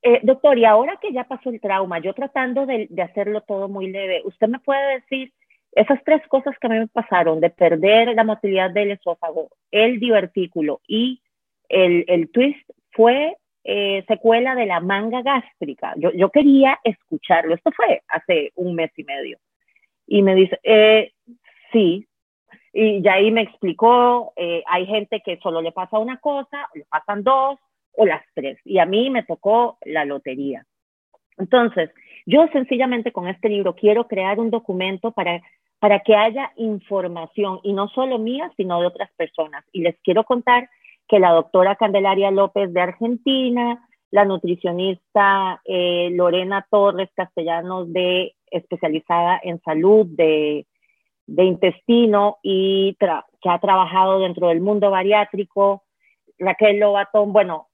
[0.01, 3.67] Eh, doctor, y ahora que ya pasó el trauma, yo tratando de, de hacerlo todo
[3.69, 5.33] muy leve, ¿usted me puede decir
[5.71, 9.99] esas tres cosas que a mí me pasaron, de perder la motilidad del esófago, el
[9.99, 11.21] divertículo y
[11.69, 15.93] el, el twist, fue eh, secuela de la manga gástrica.
[15.97, 17.53] Yo, yo, quería escucharlo.
[17.53, 19.37] Esto fue hace un mes y medio.
[20.07, 21.11] Y me dice, eh,
[21.71, 22.07] sí.
[22.73, 26.85] Y ya ahí me explicó, eh, hay gente que solo le pasa una cosa, le
[26.85, 27.59] pasan dos
[27.93, 28.57] o las tres.
[28.63, 30.65] Y a mí me tocó la lotería.
[31.37, 31.91] Entonces,
[32.29, 35.41] yo sencillamente con este libro quiero crear un documento para,
[35.79, 39.65] para que haya información, y no solo mía, sino de otras personas.
[39.71, 40.69] Y les quiero contar
[41.07, 49.39] que la doctora Candelaria López de Argentina, la nutricionista eh, Lorena Torres Castellanos, de, especializada
[49.41, 50.67] en salud de,
[51.25, 55.83] de intestino y que ha trabajado dentro del mundo bariátrico,
[56.37, 57.69] Raquel Lobatón, bueno,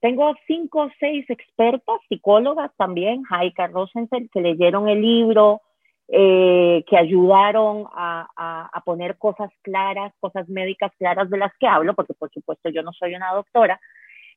[0.00, 5.60] tengo cinco o seis expertas, psicólogas también, Jaika Rosenfeld, que leyeron el libro,
[6.08, 11.94] eh, que ayudaron a, a, poner cosas claras, cosas médicas claras de las que hablo,
[11.94, 13.78] porque por supuesto yo no soy una doctora.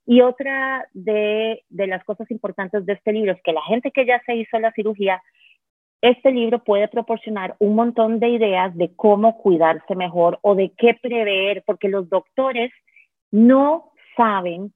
[0.06, 4.06] Y otra de, de las cosas importantes de este libro es que la gente que
[4.06, 5.24] ya se hizo la cirugía,
[6.02, 10.94] este libro puede proporcionar un montón de ideas de cómo cuidarse mejor o de qué
[11.02, 12.72] prever, porque los doctores
[13.32, 14.74] no saben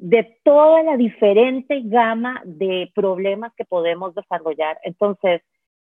[0.00, 4.78] de toda la diferente gama de problemas que podemos desarrollar.
[4.82, 5.42] Entonces,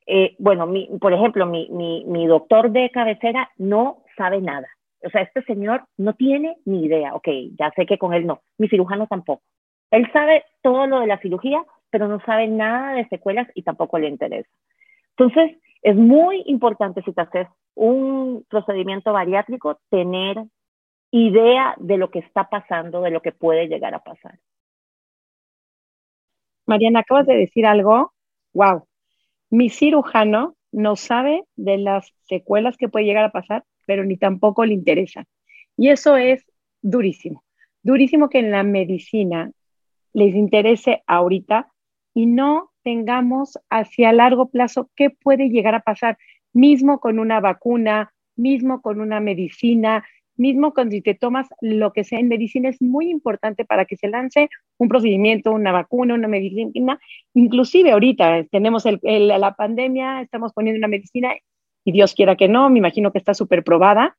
[0.07, 0.67] eh, bueno,
[0.99, 4.67] por ejemplo, mi, doctor de cabecera no sabe nada.
[5.03, 7.13] O sea, este señor no tiene ni idea.
[7.13, 7.27] Ok,
[7.59, 8.41] ya sé que con él no.
[8.57, 9.43] Mi cirujano tampoco.
[9.91, 13.99] Él sabe todo lo de la cirugía, pero no sabe nada de secuelas y tampoco
[13.99, 14.49] le interesa.
[15.15, 20.43] Entonces, es muy importante si te haces un procedimiento bariátrico, tener
[21.12, 24.39] idea de lo que está pasando, de lo que puede llegar a pasar.
[26.66, 28.14] Mariana, acabas de decir algo,
[28.53, 28.88] wow,
[29.49, 34.66] mi cirujano no sabe de las secuelas que puede llegar a pasar, pero ni tampoco
[34.66, 35.26] le interesa.
[35.76, 36.45] Y eso es
[36.82, 37.43] durísimo,
[37.84, 39.51] durísimo que en la medicina
[40.14, 41.72] les interese ahorita
[42.14, 46.18] y no tengamos hacia largo plazo qué puede llegar a pasar,
[46.53, 50.05] mismo con una vacuna, mismo con una medicina,
[50.41, 54.09] mismo cuando te tomas lo que sea en medicina, es muy importante para que se
[54.09, 56.99] lance un procedimiento, una vacuna, una medicina.
[57.33, 61.33] Inclusive ahorita tenemos la pandemia, estamos poniendo una medicina
[61.85, 64.17] y Dios quiera que no, me imagino que está súper probada,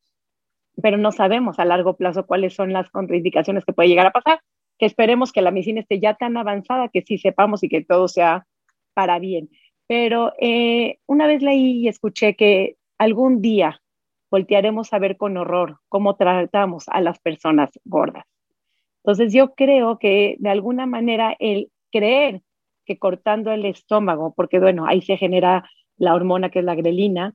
[0.81, 4.41] pero no sabemos a largo plazo cuáles son las contraindicaciones que puede llegar a pasar,
[4.79, 8.09] que esperemos que la medicina esté ya tan avanzada que sí sepamos y que todo
[8.09, 8.47] sea
[8.95, 9.51] para bien.
[9.89, 13.82] Pero eh, una vez leí y escuché que algún día
[14.33, 18.25] voltearemos a ver con horror cómo tratamos a las personas gordas.
[19.05, 22.41] Entonces yo creo que de alguna manera el creer
[22.87, 25.69] que cortando el estómago, porque bueno, ahí se genera
[25.99, 27.35] la hormona que es la grelina,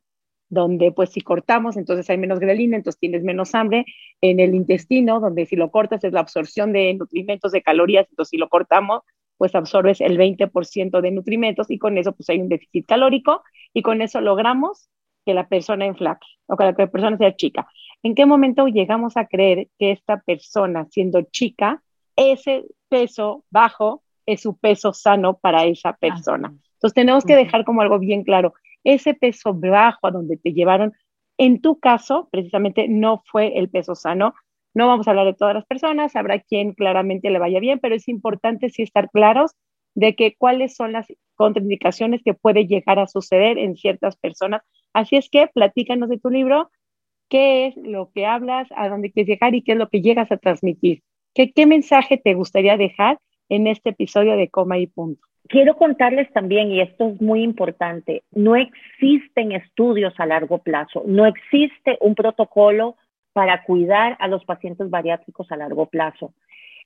[0.50, 3.86] donde pues si cortamos, entonces hay menos grelina, entonces tienes menos hambre
[4.22, 8.32] en el intestino, donde si lo cortas es la absorción de nutrimentos, de calorías, entonces
[8.32, 9.02] si lo cortamos,
[9.38, 13.84] pues absorbes el 20% de nutrimentos y con eso pues hay un déficit calórico y
[13.84, 14.90] con eso logramos
[15.28, 17.68] que la persona enflaque o que la persona sea chica.
[18.02, 21.84] ¿En qué momento llegamos a creer que esta persona, siendo chica,
[22.16, 26.54] ese peso bajo es su peso sano para esa persona?
[26.76, 28.54] Entonces tenemos que dejar como algo bien claro,
[28.86, 30.94] ese peso bajo a donde te llevaron,
[31.38, 34.34] en tu caso, precisamente no fue el peso sano.
[34.74, 37.96] No vamos a hablar de todas las personas, habrá quien claramente le vaya bien, pero
[37.96, 39.52] es importante sí estar claros
[39.94, 44.62] de que cuáles son las contraindicaciones que puede llegar a suceder en ciertas personas
[44.98, 46.72] Así es que platícanos de tu libro,
[47.30, 50.32] qué es lo que hablas, a dónde quieres llegar y qué es lo que llegas
[50.32, 51.04] a transmitir.
[51.36, 55.22] ¿Qué, mensaje te gustaría dejar en este episodio de Coma y Punto?
[55.50, 61.28] Quiero contarles también, y esto es muy importante, no existen estudios a largo plazo, no
[61.28, 62.96] existe un protocolo
[63.34, 66.34] para cuidar a los pacientes bariátricos a largo plazo.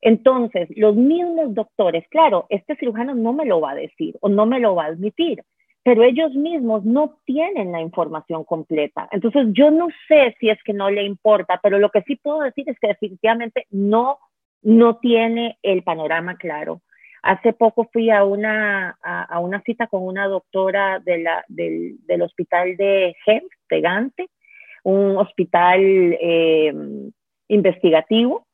[0.02, 4.46] Entonces, los mismos doctores, claro, este cirujano no me lo va a decir o no
[4.46, 5.46] me lo va a admitir,
[5.84, 9.08] pero ellos mismos no tienen la información completa.
[9.12, 12.42] Entonces, yo no sé si es que no le importa, pero lo que sí puedo
[12.42, 14.20] decir es que definitivamente no,
[14.62, 16.82] no tiene el panorama claro.
[17.24, 23.16] Hace poco fui a una, a, una cita con una doctora del, del, hospital de
[23.26, 24.30] Gens, de Gante,
[24.84, 26.74] un hospital eh,
[27.48, 28.46] investigativo,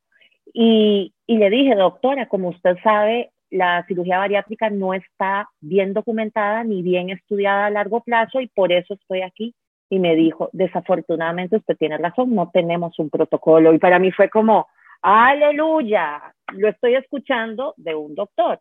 [0.53, 6.63] y, y le dije, doctora, como usted sabe, la cirugía bariátrica no está bien documentada
[6.63, 9.55] ni bien estudiada a largo plazo y por eso estoy aquí.
[9.89, 13.73] Y me dijo, desafortunadamente usted tiene razón, no tenemos un protocolo.
[13.73, 14.67] Y para mí fue como,
[15.01, 18.59] aleluya, lo estoy escuchando de un doctor.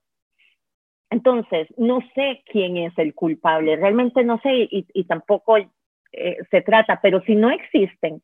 [1.10, 7.00] Entonces, no sé quién es el culpable, realmente no sé y, tampoco eh, se trata,
[7.00, 8.22] pero si no existen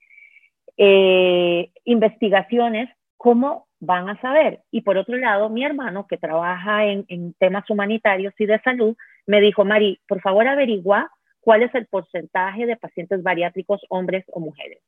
[0.77, 4.61] eh, investigaciones, ¿cómo van a saber.
[4.71, 9.41] Y por otro lado, mi hermano, que trabaja en, temas humanitarios y de salud, me
[9.41, 11.11] dijo, Mari, por favor averigua
[11.41, 14.79] cuál es el porcentaje de pacientes bariátricos, hombres o mujeres.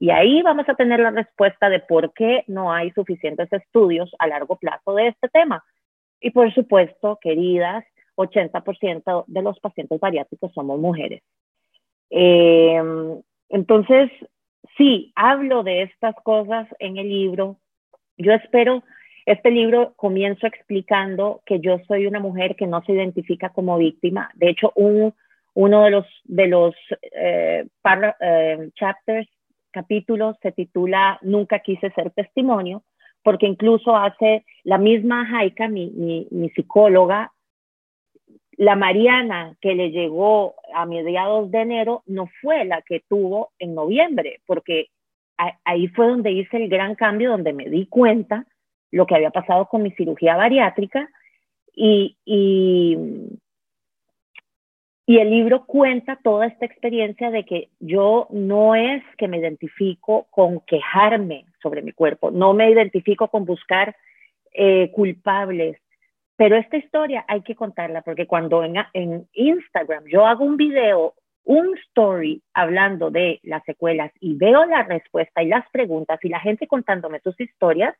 [0.00, 4.26] Y ahí vamos a tener la respuesta de por qué no hay suficientes estudios a
[4.26, 5.64] largo plazo de este tema.
[6.20, 7.84] Y por supuesto, queridas,
[8.16, 11.22] 80% de los pacientes bariátricos somos mujeres.
[12.10, 12.82] Eh,
[13.50, 14.10] entonces,
[14.76, 17.58] sí, hablo de estas cosas en el libro.
[18.16, 18.82] Yo espero,
[19.26, 24.30] este libro comienzo explicando que yo soy una mujer que no se identifica como víctima.
[24.34, 25.14] De hecho, uno
[25.84, 26.74] de los, de los
[27.12, 27.66] eh,
[28.20, 29.28] eh, chapters,
[29.70, 32.82] capítulos, se titula Nunca quise ser testimonio,
[33.22, 37.32] porque incluso hace la misma Jaika, mi, mi psicóloga,
[38.56, 43.74] la Mariana que le llegó a mediados de enero no fue la que tuvo en
[43.74, 44.88] noviembre, porque
[45.64, 48.46] ahí fue donde hice el gran cambio, donde me di cuenta
[48.90, 51.08] lo que había pasado con mi cirugía bariátrica
[51.74, 52.98] y, y,
[55.06, 60.60] el libro cuenta toda esta experiencia de que yo no es que me identifico con
[60.60, 63.94] quejarme sobre mi cuerpo, no me identifico con buscar
[64.54, 65.76] eh, culpables,
[66.36, 71.14] pero esta historia hay que contarla porque cuando en, en Instagram yo hago un video,
[71.44, 76.40] un story hablando de las secuelas y veo la respuesta y las preguntas y la
[76.40, 77.94] gente contándome sus historias,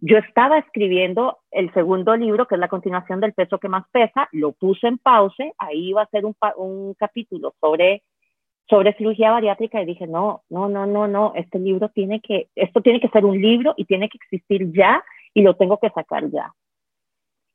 [0.00, 4.28] yo estaba escribiendo el segundo libro, que es la continuación del peso que más pesa,
[4.32, 8.02] lo puse en pause, ahí iba a ser un, un capítulo sobre,
[8.68, 12.82] sobre cirugía bariátrica y dije, no, no, no, no, no, este libro tiene que, esto
[12.82, 15.02] tiene que ser un libro y tiene que existir ya
[15.32, 16.52] y lo tengo que sacar ya.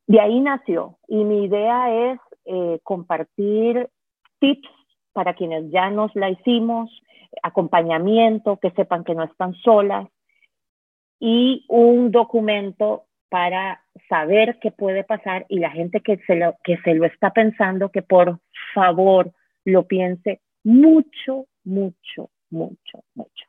[0.08, 3.88] De ahí nació y mi idea es eh, compartir
[4.40, 4.70] tips
[5.14, 6.90] para quienes ya nos la hicimos,
[7.44, 10.08] acompañamiento, que sepan que no están solas
[11.20, 16.78] y un documento para saber qué puede pasar y la gente que se lo, que
[16.84, 18.40] se lo está pensando, que por
[18.74, 19.32] favor
[19.64, 23.46] lo piense mucho, mucho, mucho, mucho.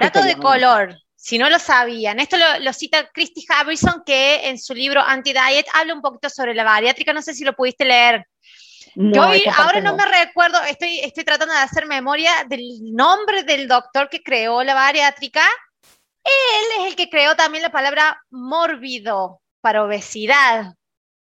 [0.00, 2.18] Dato de color, si no lo sabían.
[2.18, 6.64] Esto lo, cita Christy Harrison, que en su libro Anti-Diet habla un poquito sobre la
[6.64, 7.12] bariátrica.
[7.12, 8.26] No sé si lo pudiste leer.
[9.00, 14.08] Yo ahora no, me recuerdo, estoy, estoy tratando de hacer memoria del nombre del doctor
[14.08, 15.42] que creó la bariátrica.
[16.24, 20.74] Él es el que creó también la palabra mórbido para obesidad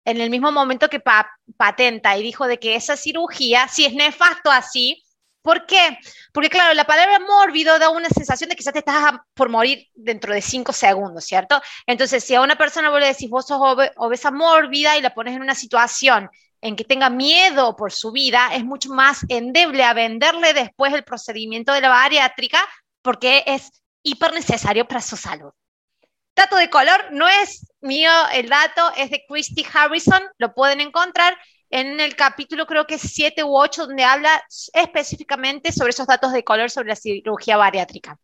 [0.04, 1.00] en el mismo momento que
[1.58, 5.04] patenta y dijo de que esa cirugía, si es nefasto así,
[5.42, 5.98] ¿Por qué?
[6.34, 9.88] Porque claro, la palabra mórbido da una sensación de que ya te estás por morir
[9.96, 11.62] dentro de cinco segundos, ¿cierto?
[11.88, 13.58] Entonces, si a una persona vos le decís, vos sos
[13.96, 16.30] obesa mórbida y la pones en una situación
[16.62, 21.04] en que tenga miedo por su vida, es mucho más endeble a venderle después el
[21.04, 22.60] procedimiento de la bariátrica
[23.02, 25.52] porque es hiper necesario para su salud.
[26.36, 31.38] Dato de color, no es mío el dato, es de Christy Harrison, lo pueden encontrar
[31.70, 34.42] en el capítulo creo que 7 u 8, donde habla
[34.74, 38.18] específicamente sobre esos datos de color sobre la cirugía bariátrica.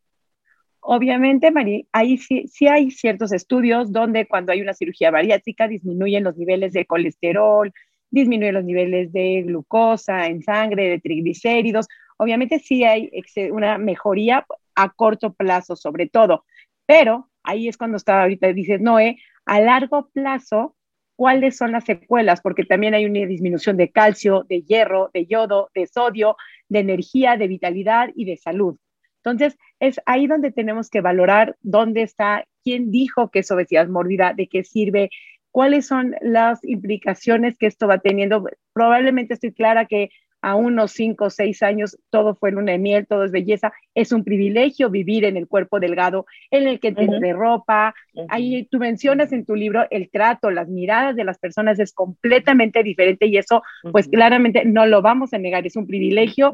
[0.80, 6.24] Obviamente, Mari, ahí sí, sí, hay ciertos estudios donde cuando hay una cirugía bariátrica disminuyen
[6.24, 7.74] los niveles de colesterol,
[8.10, 11.88] disminuyen los niveles de glucosa en sangre, de triglicéridos.
[12.18, 13.12] Obviamente sí hay
[13.52, 14.46] una mejoría
[14.76, 16.46] a corto plazo, sobre todo,
[16.86, 20.76] pero ahí es cuando está ahorita, dices, Noé, a largo plazo
[21.16, 25.70] cuáles son las secuelas, porque también hay una disminución de calcio, de hierro, de yodo,
[25.74, 26.36] de sodio,
[26.68, 28.78] de energía, de vitalidad y de salud.
[29.24, 34.34] Entonces, es ahí donde tenemos que valorar dónde está, quién dijo que es obesidad mórbida,
[34.34, 35.10] de qué sirve,
[35.56, 38.46] cuáles son las implicaciones que esto va teniendo.
[38.74, 40.10] Probablemente estoy clara que
[40.42, 43.72] a unos cinco o seis años todo fue luna de miel, todo es belleza.
[43.94, 47.96] Es un privilegio vivir en el cuerpo delgado, en el que te de ropa.
[48.28, 52.84] Ahí tú mencionas en tu libro el trato, las miradas de las personas es completamente
[52.84, 56.54] diferente y eso, pues claramente no lo vamos a negar, es un privilegio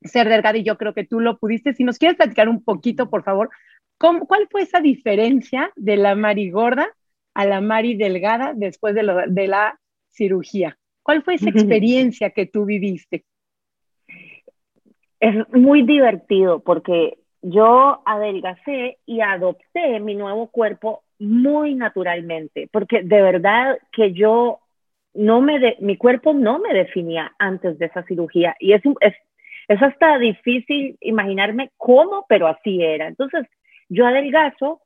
[0.00, 1.74] ser delgado y yo creo que tú lo pudiste.
[1.74, 3.50] Si nos quieres platicar un poquito, por favor,
[3.98, 6.88] ¿cuál fue esa diferencia de la Mari gorda
[7.34, 9.78] a la Mari delgada después de, de la
[10.08, 10.78] cirugía?
[11.02, 13.24] ¿Cuál fue esa experiencia que tú viviste?
[15.18, 23.22] Es muy divertido porque yo adelgacé y adopté mi nuevo cuerpo muy naturalmente, porque de
[23.22, 24.60] verdad que yo
[25.14, 29.14] no me, mi cuerpo no me definía antes de esa cirugía y es, es,
[29.68, 33.08] es hasta difícil imaginarme cómo, pero así era.
[33.08, 33.46] Entonces,
[33.88, 34.80] yo adelgazo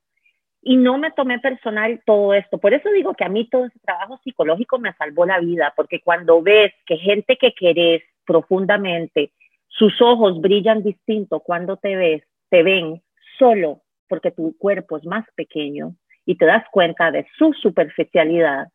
[0.63, 2.59] y no me tomé personal todo esto.
[2.59, 6.01] Por eso digo que a mí todo ese trabajo psicológico me salvó la vida, porque
[6.01, 9.33] cuando ves que gente que querés profundamente,
[9.69, 13.03] sus ojos brillan distinto cuando te ves, te ven
[13.39, 15.97] solo porque tu cuerpo es más pequeño,
[16.27, 18.69] y te das cuenta de su superficialidad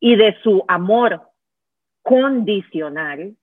[0.00, 1.20] y de su amor
[2.02, 3.36] condicional,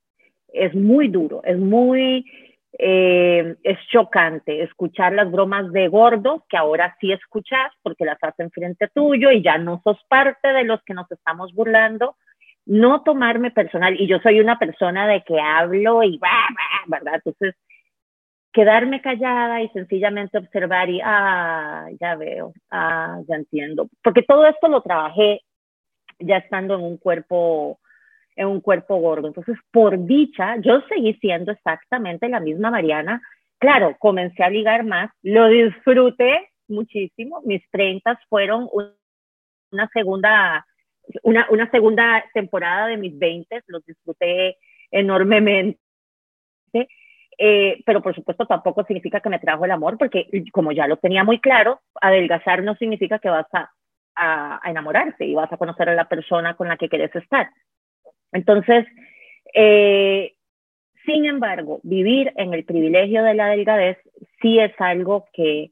[0.51, 2.25] es muy duro, es muy,
[2.73, 8.51] eh, es chocante escuchar las bromas de gordo que ahora sí escuchas porque las hacen
[8.51, 12.15] frente tuyo y ya no sos parte de los que nos estamos burlando.
[12.65, 16.47] No tomarme personal, y yo soy una persona de que hablo y va,
[16.87, 17.15] ¿verdad?
[17.15, 17.55] Entonces,
[18.51, 23.87] quedarme callada y sencillamente observar y, ah, ya veo, ah, ya entiendo.
[24.03, 25.41] Porque todo esto lo trabajé
[26.19, 27.79] ya estando en un cuerpo
[28.37, 29.27] en un cuerpo gordo.
[29.27, 33.21] Entonces, por dicha, yo seguí siendo exactamente la misma Mariana.
[33.59, 37.41] Claro, comencé a ligar más, lo disfruté muchísimo.
[37.43, 38.69] Mis 30 fueron
[39.71, 40.65] una segunda,
[41.23, 44.57] una, una segunda temporada de mis 20, los disfruté
[44.91, 45.79] enormemente.
[47.39, 50.97] Eh, pero por supuesto tampoco significa que me trajo el amor, porque como ya lo
[50.97, 53.71] tenía muy claro, adelgazar no significa que vas a,
[54.15, 57.49] a, a enamorarte y vas a conocer a la persona con la que quieres estar.
[58.31, 58.85] Entonces,
[59.53, 60.33] eh,
[61.05, 63.97] sin embargo, vivir en el privilegio de la delgadez
[64.41, 65.71] sí es algo que,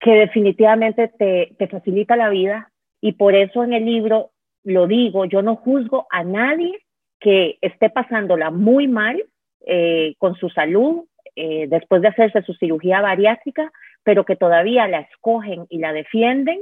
[0.00, 2.72] que definitivamente te, te facilita la vida.
[3.00, 4.32] Y por eso en el libro
[4.64, 6.78] lo digo, yo no juzgo a nadie
[7.20, 9.22] que esté pasándola muy mal
[9.66, 11.04] eh, con su salud
[11.36, 13.70] eh, después de hacerse su cirugía bariátrica,
[14.02, 16.60] pero que todavía la escogen y la defienden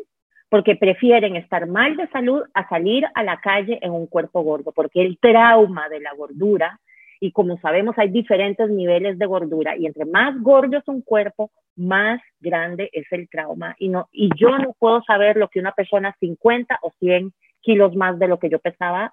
[0.48, 4.72] porque prefieren estar mal de salud a salir a la calle en un cuerpo gordo,
[4.72, 6.80] porque el trauma de la gordura,
[7.18, 11.50] y como sabemos hay diferentes niveles de gordura, y entre más gordo es un cuerpo,
[11.74, 13.74] más grande es el trauma.
[13.78, 17.96] Y, no, y yo no puedo saber lo que una persona 50 o 100 kilos
[17.96, 19.12] más de lo que yo pesaba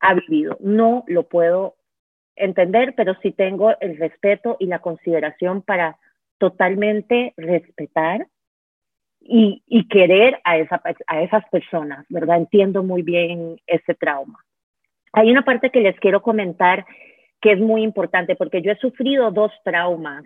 [0.00, 0.56] ha vivido.
[0.60, 1.76] No lo puedo
[2.36, 5.98] entender, pero sí tengo el respeto y la consideración para
[6.38, 8.26] totalmente respetar
[9.26, 12.36] y, querer a, esa, a esas personas, ¿verdad?
[12.36, 14.38] Entiendo muy bien ese trauma.
[15.12, 16.84] Hay una parte que les quiero comentar
[17.40, 20.24] que es muy importante porque yo he sufrido dos traumas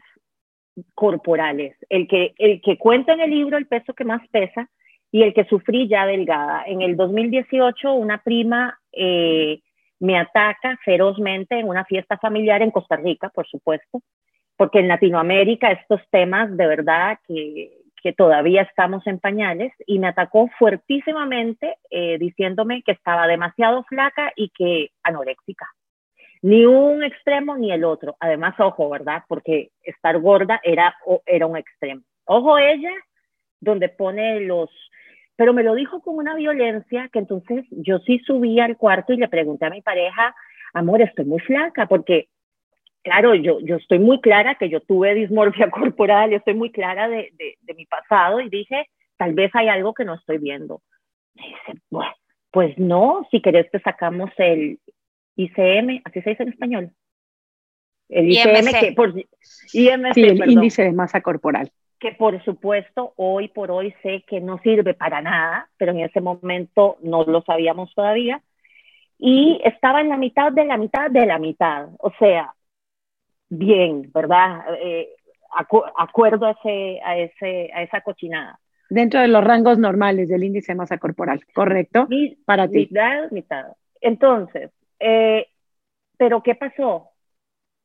[0.95, 4.69] corporales, el que, el que cuenta en el libro el peso que más pesa
[5.11, 6.65] y el que sufrí ya delgada.
[6.67, 9.61] En el 2018 una prima eh,
[10.01, 14.01] me ataca ferozmente en una fiesta familiar en Costa Rica, por supuesto,
[14.57, 20.09] porque en Latinoamérica estos temas de verdad que que todavía estamos en pañales y me
[20.09, 25.67] atacó fuertísimamente eh, diciéndome que estaba demasiado flaca y que anoréxica.
[26.43, 28.17] Ni un extremo ni el otro.
[28.21, 29.25] Además, ojo, ¿verdad?
[29.29, 30.95] Porque estar gorda era,
[31.27, 32.03] era un extremo.
[32.25, 32.93] Ojo ella,
[33.61, 34.71] donde pone los...
[35.37, 39.17] Pero me lo dijo con una violencia que entonces yo sí subí al cuarto y
[39.17, 40.35] le pregunté a mi pareja,
[40.75, 42.29] amor, estoy muy flaca, porque
[43.09, 47.33] claro, yo, yo estoy muy clara que yo tuve dismorfia corporal, estoy muy clara de,
[47.37, 50.83] de, mi pasado y dije, tal vez hay algo que no estoy viendo.
[51.35, 52.13] dice, bueno,
[52.51, 54.79] pues no, si querés te sacamos el
[55.37, 56.91] ICM, así se dice en español.
[58.09, 59.27] El ICM, que por IMC,
[60.15, 61.71] sí, el índice de masa corporal.
[61.99, 66.21] Que por supuesto hoy por hoy sé que no sirve para nada, pero en ese
[66.21, 68.43] momento no lo sabíamos todavía.
[69.19, 71.89] Y estaba en la mitad de la mitad de la mitad.
[71.99, 72.55] O sea,
[73.49, 74.65] bien, ¿verdad?
[74.81, 75.09] Eh,
[75.97, 78.59] acuerdo a, ese, a, ese, a esa cochinada.
[78.91, 82.09] Dentro de los rangos normales del índice de masa corporal, ¿correcto?
[82.45, 82.89] Para ti.
[82.91, 83.67] Mitad, mitad.
[84.01, 85.47] Entonces, eh,
[86.17, 87.11] ¿pero qué pasó?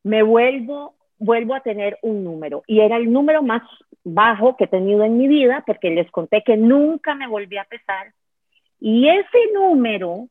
[0.03, 3.63] Me vuelvo, vuelvo a tener un número y era el número más
[4.03, 7.63] bajo que he tenido en mi vida porque les conté que nunca me volví a
[7.65, 8.13] pesar
[8.79, 10.27] y ese número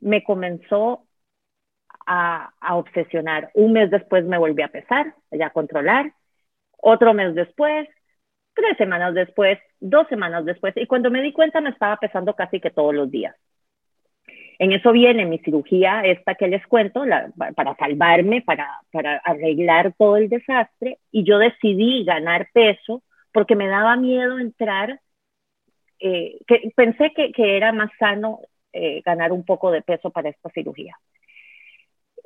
[0.00, 1.05] me comenzó
[2.06, 3.50] a, obsesionar.
[3.54, 6.12] Un mes después me volví a pesar, a controlar.
[6.78, 7.88] Otro mes después,
[8.54, 10.74] tres semanas después, dos semanas después.
[10.76, 13.34] Y cuando me di cuenta me estaba pesando casi que todos los días.
[14.58, 17.04] En eso viene mi cirugía, esta que les cuento,
[17.54, 20.98] para salvarme, para, para arreglar todo el desastre.
[21.10, 23.02] Y yo decidí ganar peso
[23.32, 25.00] porque me daba miedo entrar.
[25.98, 26.38] Eh,
[26.74, 28.40] pensé que, que, era más sano
[28.72, 30.96] eh, ganar un poco de peso para esta cirugía.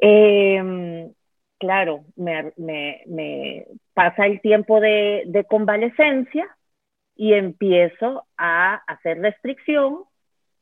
[0.00, 1.10] Eh,
[1.58, 6.48] claro, me, pasa el tiempo de, de convalecencia
[7.16, 10.04] y empiezo a hacer restricción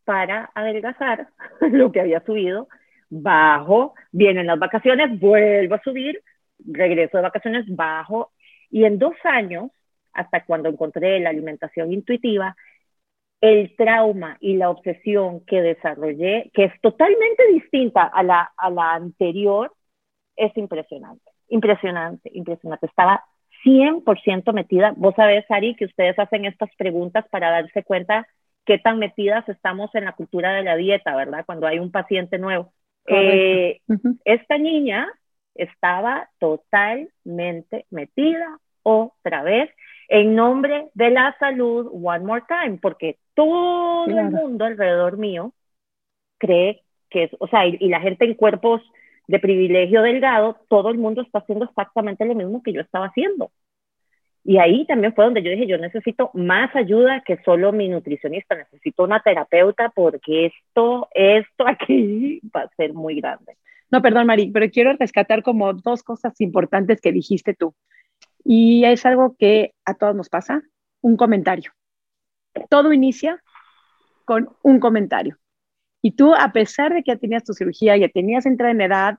[0.05, 1.29] para adelgazar
[1.61, 2.69] lo que había subido.
[3.11, 6.23] Bajo, vienen las vacaciones, vuelvo a subir,
[6.59, 8.33] regreso de vacaciones, bajo.
[8.71, 9.71] Y en dos años,
[10.13, 12.57] hasta cuando encontré la alimentación intuitiva,
[13.41, 18.95] el trauma y la obsesión que desarrollé, que es totalmente distinta a la, a la
[18.95, 19.73] anterior,
[20.37, 22.87] es impresionante, impresionante, impresionante.
[22.87, 23.25] Estaba
[23.65, 24.93] 100% metida.
[24.97, 28.27] Vos sabés, Ari, que ustedes hacen estas preguntas para darse cuenta
[28.65, 31.45] qué tan metidas estamos en la cultura de la dieta, ¿verdad?
[31.47, 32.73] Cuando hay un paciente nuevo.
[33.07, 33.81] Eh,
[34.25, 35.09] esta niña
[35.55, 39.71] estaba totalmente metida otra vez
[40.09, 45.53] en nombre de la salud one more time, porque todo el mundo alrededor mío
[46.39, 48.83] cree que es, o sea, y, la gente en cuerpos
[49.27, 53.51] de privilegio delgado, todo el mundo está haciendo exactamente lo mismo que yo estaba haciendo.
[54.45, 58.55] Y ahí también fue donde yo dije, yo necesito más ayuda que solo mi nutricionista,
[58.55, 63.57] necesito una terapeuta porque esto, esto aquí va a ser muy grande.
[63.91, 67.75] No, perdón, Mari, pero quiero rescatar como dos cosas importantes que dijiste tú.
[68.45, 70.63] Y es algo que a todos nos pasa,
[71.01, 71.73] un comentario.
[72.71, 73.43] Todo inicia
[74.25, 75.39] con un comentario.
[76.03, 79.19] Y tú, a pesar de que ya tenías tu cirugía, ya tenías entrada en edad,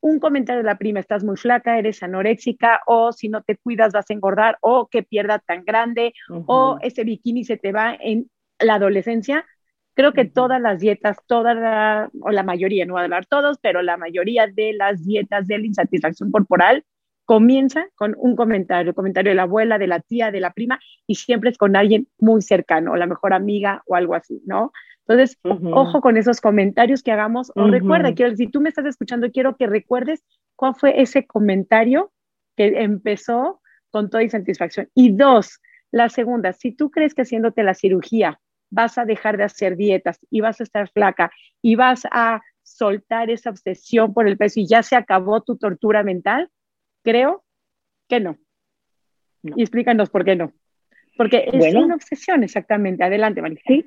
[0.00, 3.92] un comentario de la prima, estás muy flaca, eres anoréxica, o si no te cuidas
[3.92, 8.28] vas a engordar, o qué pierda tan grande, o ese bikini se te va en
[8.58, 9.46] la adolescencia.
[9.94, 13.58] Creo que todas las dietas, toda la, o la mayoría, no voy a hablar todos,
[13.62, 16.84] pero la mayoría de las dietas de la insatisfacción corporal
[17.24, 20.80] comienza con un comentario, el comentario de la abuela, de la tía, de la prima,
[21.06, 24.72] y siempre es con alguien muy cercano, o la mejor amiga o algo así, ¿no?
[25.06, 27.50] Entonces, ojo con esos comentarios que hagamos.
[27.56, 32.12] O recuerda, quiero, si tú me estás escuchando, quiero que recuerdes cuál fue ese comentario
[32.56, 33.60] que empezó
[33.90, 34.88] con toda insatisfacción.
[34.94, 35.60] Y dos,
[35.90, 40.18] la segunda, si tú crees que haciéndote la cirugía vas a dejar de hacer dietas
[40.30, 44.66] y vas a estar flaca y vas a soltar esa obsesión por el peso y
[44.66, 46.48] ya se acabó tu tortura mental,
[47.02, 47.44] creo
[48.08, 48.36] que no.
[49.42, 50.52] Y explícanos por qué no.
[51.16, 53.04] Porque es una obsesión, exactamente.
[53.04, 53.62] Adelante, Marisa.
[53.66, 53.84] Sí,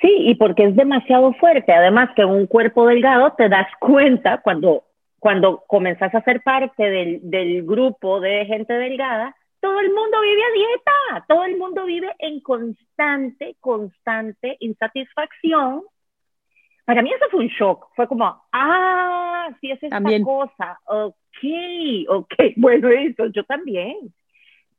[0.00, 1.72] Sí, y porque es demasiado fuerte.
[1.72, 4.84] Además que un cuerpo delgado te das cuenta cuando,
[5.18, 10.42] cuando comenzás a ser parte del, del grupo de gente delgada, todo el mundo vive
[10.42, 15.82] a dieta, todo el mundo vive en constante, constante insatisfacción.
[16.84, 21.14] Para mí eso fue un shock, fue como, ah, sí es esta cosa, ok,
[22.08, 23.96] ok, bueno, eso yo también.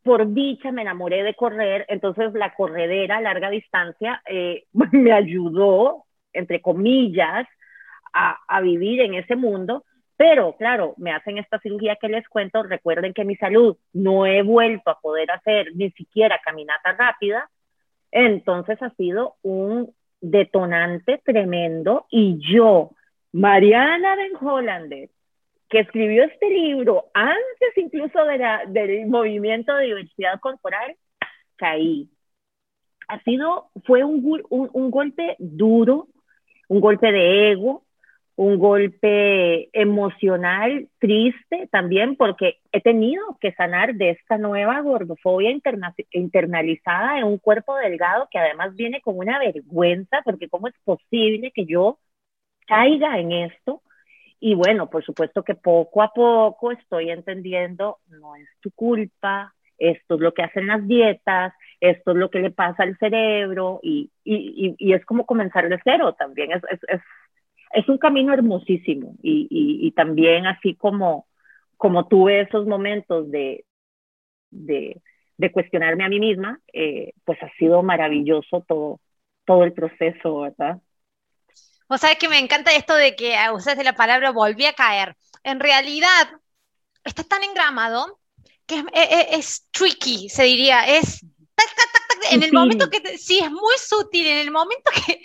[0.03, 6.05] Por dicha me enamoré de correr, entonces la corredera a larga distancia eh, me ayudó,
[6.31, 7.47] entre comillas,
[8.13, 9.83] a, a, vivir en ese mundo.
[10.15, 14.43] Pero claro, me hacen esta cirugía que les cuento, recuerden que mi salud no he
[14.43, 17.49] vuelto a poder hacer ni siquiera caminata rápida,
[18.11, 22.91] entonces ha sido un detonante tremendo y yo,
[23.31, 25.09] Mariana Den Hollander,
[25.69, 30.95] que escribió este libro antes incluso de del movimiento de diversidad corporal,
[31.55, 32.09] caí.
[33.07, 36.07] Ha sido, fue un, un, golpe duro,
[36.67, 37.84] un golpe de ego,
[38.37, 45.51] un golpe emocional triste también porque he tenido que sanar de esta nueva gordofobia
[46.11, 51.51] internalizada en un cuerpo delgado que además viene con una vergüenza porque cómo es posible
[51.51, 51.97] que yo
[52.67, 53.81] caiga en esto
[54.39, 60.15] y bueno, por supuesto que poco a poco estoy entendiendo, no es tu culpa, esto
[60.15, 64.11] es lo que hacen las dietas, esto es lo que le pasa al cerebro y,
[64.23, 67.01] y, y, es como comenzar de cero también, es, es,
[67.71, 71.27] es un camino hermosísimo y, y, también así como,
[71.77, 73.65] como tuve esos momentos de,
[74.49, 75.01] de,
[75.37, 78.99] de cuestionarme a mí misma, eh, pues ha sido maravilloso todo,
[79.45, 80.79] todo el proceso, ¿verdad?
[81.87, 85.15] Vos sabés que me encanta esto de que usaste la palabra volví a caer.
[85.43, 86.29] En realidad,
[87.03, 88.19] está tan engramado
[88.65, 90.97] que es, tricky, se diría.
[90.97, 91.23] Es
[92.31, 95.21] en el momento que, sí, es muy sutil, en el momento que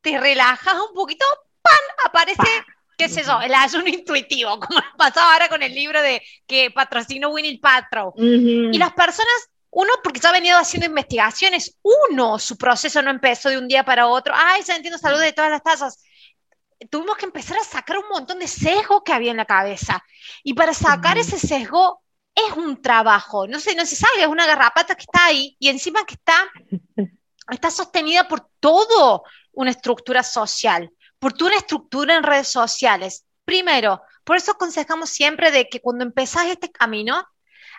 [0.00, 1.24] te relajas un poquito,
[1.68, 2.06] ¡pam!
[2.06, 2.64] aparece,
[2.96, 7.30] qué sé yo, el ayuno intuitivo, como pasaba ahora con el libro de que patrocinó
[7.30, 8.12] Winnie Paltrow.
[8.16, 11.76] Y las personas uno, porque ya ha venido haciendo investigaciones.
[11.82, 14.34] Uno, su proceso no empezó de un día para otro.
[14.36, 16.02] Ay, ya entiendo salud de todas las tasas.
[16.90, 20.02] Tuvimos que empezar a sacar un montón de sesgo que había en la cabeza.
[20.42, 22.02] Y para sacar ese sesgo
[22.34, 23.46] es un trabajo.
[23.46, 26.50] No sé, no se sabe, es una garrapata que está ahí y encima que está,
[27.50, 33.24] está sostenida por todo una estructura social, por una estructura en redes sociales.
[33.44, 37.26] Primero, por eso aconsejamos siempre de que cuando empezás este camino,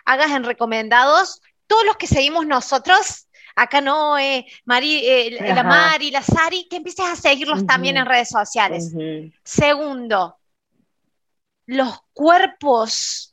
[0.04, 6.10] hagas en recomendados todos los que seguimos nosotros, acá no, eh, Mari, eh, la Mari,
[6.10, 8.92] la Sari, que empieces a seguirlos también en redes sociales.
[9.44, 10.36] Segundo,
[11.66, 13.29] los cuerpos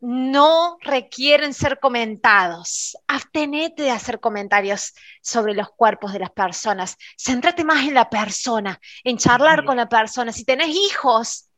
[0.00, 2.96] no requieren ser comentados.
[3.06, 6.96] Abstenete de hacer comentarios sobre los cuerpos de las personas.
[7.18, 10.32] Céntrate más en la persona, en charlar con la persona.
[10.32, 11.48] Si tenés hijos,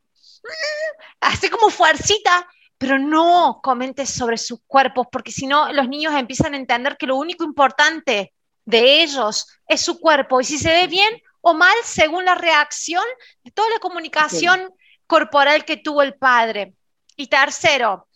[0.43, 2.47] mm, hace como fuercita
[2.83, 7.05] pero no comentes sobre sus cuerpos, porque si no, los niños empiezan a entender que
[7.05, 8.33] lo único importante
[8.65, 13.05] de ellos es su cuerpo, y si se ve bien o mal según la reacción
[13.41, 14.69] de toda la comunicación
[15.07, 16.73] corporal que tuvo el padre.
[17.15, 18.09] Y tercero,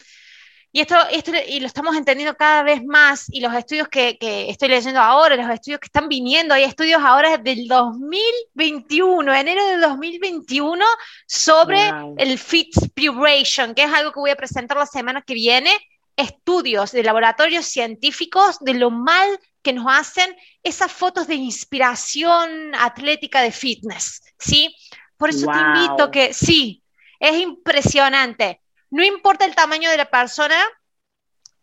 [0.78, 4.16] y esto, esto y lo estamos entendiendo cada vez más, y los estudios que,
[4.48, 9.82] estoy leyendo ahora, los estudios que están viniendo, hay estudios ahora del 2021, enero del
[9.82, 10.86] 2021,
[11.26, 11.80] sobre
[12.18, 15.72] el Fitspiration, que es algo que voy a presentar la semana que viene,
[16.16, 23.42] estudios de laboratorios científicos de lo mal que nos hacen esas fotos de inspiración atlética
[23.42, 24.76] de fitness, ¿sí?
[25.18, 26.84] Por eso te invito que, sí,
[27.20, 30.58] es impresionante no importa el tamaño de la persona,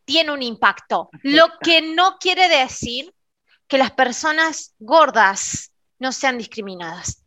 [0.05, 1.11] tiene un impacto.
[1.23, 3.13] Lo que no quiere decir
[3.67, 7.25] que las personas gordas no sean discriminadas.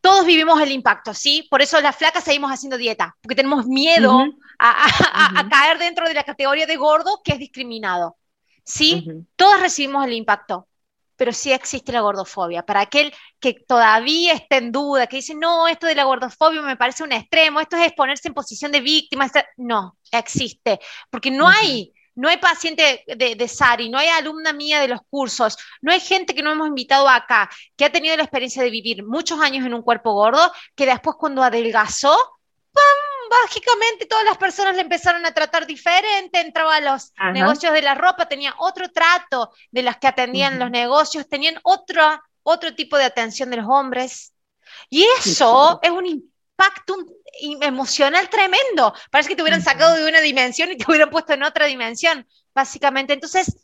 [0.00, 1.46] Todos vivimos el impacto, ¿sí?
[1.50, 4.24] Por eso las flacas seguimos haciendo dieta, porque tenemos miedo
[4.58, 8.16] a, caer dentro de la categoría de gordo que es discriminado.
[8.64, 9.06] ¿Sí?
[9.36, 10.68] Todas recibimos el impacto
[11.16, 12.64] pero sí existe la gordofobia.
[12.64, 16.76] Para aquel que todavía está en duda, que dice, no, esto de la gordofobia me
[16.76, 21.92] parece un extremo, esto es ponerse en posición de víctima, no, existe, porque no hay...
[22.16, 25.98] No hay paciente de, de, Sari, no hay alumna mía de los cursos, no hay
[25.98, 29.66] gente que no hemos invitado acá, que ha tenido la experiencia de vivir muchos años
[29.66, 32.16] en un cuerpo gordo, que después cuando adelgazó,
[32.72, 33.03] ¡pam!
[33.30, 37.94] Mágicamente todas las personas le empezaron a tratar diferente, entraba a los negocios de la
[37.94, 42.02] ropa, tenía otro trato de las que atendían los negocios, tenían otro,
[42.42, 44.34] otro tipo de atención de los hombres.
[44.88, 46.96] Y eso es un impacto
[47.60, 48.94] emocional tremendo.
[49.10, 52.26] Parece que te hubieran sacado de una dimensión y te hubieran puesto en otra dimensión,
[52.54, 53.12] básicamente.
[53.12, 53.56] Entonces,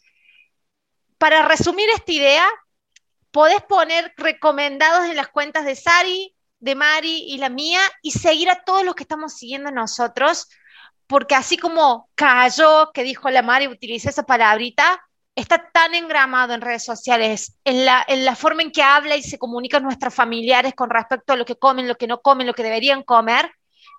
[1.19, 2.49] para resumir esta idea,
[3.31, 8.51] podés poner recomendados en las cuentas de Sari, de Mari y la mía y seguir
[8.51, 10.49] a todos los que estamos siguiendo nosotros,
[11.07, 15.01] porque así como cayó, que dijo la Mari, utilicé esa palabrita,
[15.35, 19.23] está tan engramado en redes sociales, en la, en la forma en que habla y
[19.23, 22.55] se comunica nuestros familiares con respecto a lo que comen, lo que no comen, lo
[22.55, 23.51] que deberían comer,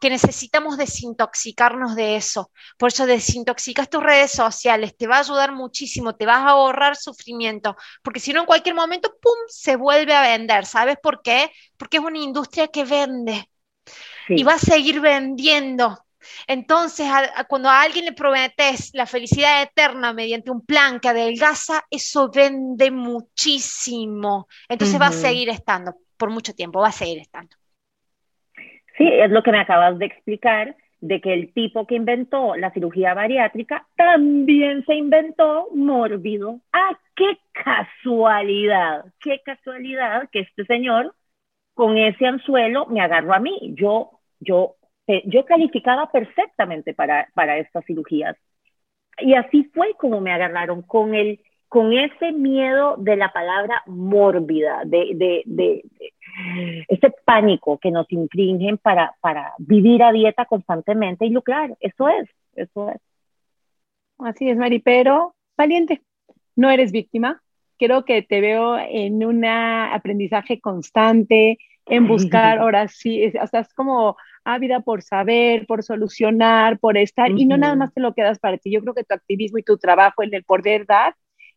[0.01, 2.51] que necesitamos desintoxicarnos de eso.
[2.77, 6.95] Por eso desintoxicas tus redes sociales, te va a ayudar muchísimo, te vas a ahorrar
[6.97, 10.65] sufrimiento, porque si no en cualquier momento, ¡pum!, se vuelve a vender.
[10.65, 11.51] ¿Sabes por qué?
[11.77, 13.47] Porque es una industria que vende
[14.27, 15.97] y va a seguir vendiendo.
[16.47, 17.07] Entonces,
[17.47, 22.91] cuando a alguien le prometes la felicidad eterna mediante un plan que adelgaza, eso vende
[22.91, 24.47] muchísimo.
[24.67, 27.61] Entonces va a seguir estando por mucho tiempo, va a seguir estando.
[29.01, 32.71] Sí, es lo que me acabas de explicar, de que el tipo que inventó la
[32.71, 36.59] cirugía bariátrica también se inventó mórbido.
[36.71, 39.05] ¡Ah, qué casualidad!
[39.19, 41.15] ¡Qué casualidad que este señor
[41.73, 43.73] con ese anzuelo me agarró a mí!
[43.75, 44.75] Yo, yo,
[45.07, 48.37] eh, yo calificaba perfectamente para, para estas cirugías.
[49.19, 54.83] Y así fue como me agarraron con el con ese miedo de la palabra mórbida,
[54.85, 55.83] de, de, de,
[56.88, 61.75] ese pánico que nos infringen para, para vivir a dieta constantemente y lucrar.
[61.79, 63.01] Eso es, eso es.
[64.19, 66.01] Así es, Mari, pero valiente,
[66.55, 67.41] no eres víctima.
[67.77, 71.57] Creo que te veo en un aprendizaje constante,
[71.88, 77.32] en buscar, ahora sí, o sea, es como ávida por saber, por solucionar, por estar,
[77.32, 78.71] y no nada más te lo quedas para ti.
[78.71, 81.15] Yo creo que tu activismo y tu trabajo en el poder dar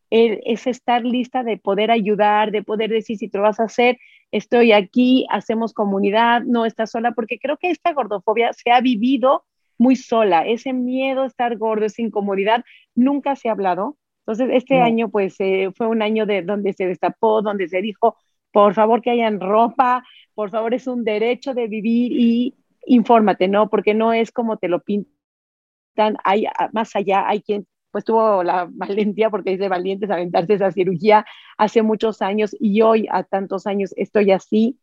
[0.09, 3.97] es estar lista de poder ayudar, de poder decir si te lo vas a hacer,
[4.31, 9.45] estoy aquí, hacemos comunidad, no estás sola, porque creo que esta gordofobia se ha vivido
[9.77, 12.63] muy sola, ese miedo a estar gordo, esa incomodidad,
[12.95, 13.97] nunca se ha hablado.
[14.19, 18.17] Entonces, este año pues eh, fue un año de donde se destapó, donde se dijo,
[18.51, 20.03] por favor que hayan ropa,
[20.33, 22.55] por favor es un derecho de vivir y
[22.85, 23.69] infórmate, ¿no?
[23.69, 28.67] Porque no es como te lo pintan, hay más allá, hay quien pues tuvo la
[28.69, 31.25] valentía, porque es de valientes aventarse esa cirugía
[31.57, 34.77] hace muchos años y hoy a tantos años estoy así,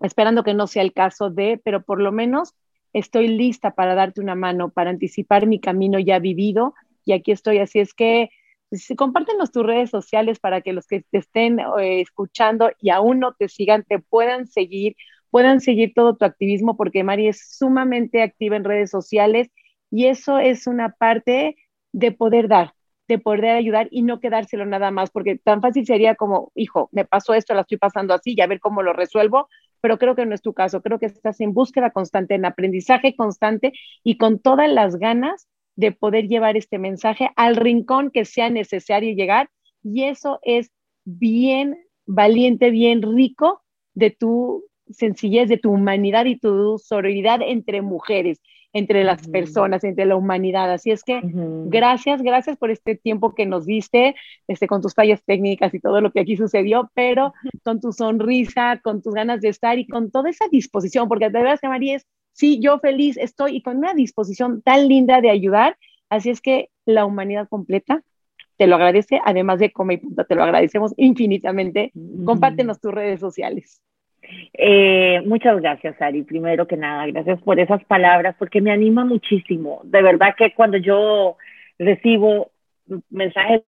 [0.00, 2.52] esperando que no sea el caso de, pero por lo menos
[2.92, 6.74] estoy lista para darte una mano, para anticipar mi camino ya vivido
[7.06, 8.28] y aquí estoy, así es que
[8.68, 13.18] pues, compártenos tus redes sociales para que los que te estén eh, escuchando y aún
[13.18, 14.94] no te sigan, te puedan seguir,
[15.30, 19.48] puedan seguir todo tu activismo, porque Mari es sumamente activa en redes sociales
[19.90, 21.56] y eso es una parte
[21.96, 22.74] de poder dar,
[23.08, 27.06] de poder ayudar y no quedárselo nada más, porque tan fácil sería como, hijo, me
[27.06, 29.48] pasó esto, la estoy pasando así, y a ver cómo lo resuelvo,
[29.80, 33.16] pero creo que no es tu caso, creo que estás en búsqueda constante, en aprendizaje
[33.16, 33.72] constante
[34.04, 39.14] y con todas las ganas de poder llevar este mensaje al rincón que sea necesario
[39.14, 39.48] llegar,
[39.82, 40.70] y eso es
[41.06, 43.62] bien valiente, bien rico
[43.94, 48.42] de tu sencillez, de tu humanidad y tu sororidad entre mujeres.
[48.72, 50.70] Entre las personas, entre la humanidad.
[50.72, 54.14] Así es que gracias, gracias por este tiempo que nos diste,
[54.48, 57.32] este, con tus fallas técnicas y todo lo que aquí sucedió, pero
[57.64, 61.38] con tu sonrisa, con tus ganas de estar y con toda esa disposición, porque de
[61.38, 65.30] verdad que María es, sí, yo feliz estoy y con una disposición tan linda de
[65.30, 65.76] ayudar.
[66.08, 68.02] Así es que la humanidad completa
[68.56, 71.92] te lo agradece, además de Come y Punta, te lo agradecemos infinitamente.
[72.24, 73.82] Compártenos tus redes sociales.
[74.52, 76.22] Eh, muchas gracias, Ari.
[76.22, 79.80] Primero que nada, gracias por esas palabras, porque me anima muchísimo.
[79.84, 81.36] De verdad que cuando yo
[81.78, 82.50] recibo
[83.10, 83.62] mensajes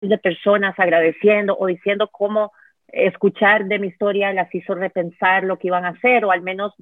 [0.00, 2.52] de personas agradeciendo o diciendo cómo
[2.88, 6.74] escuchar de mi historia las hizo repensar lo que iban a hacer o al menos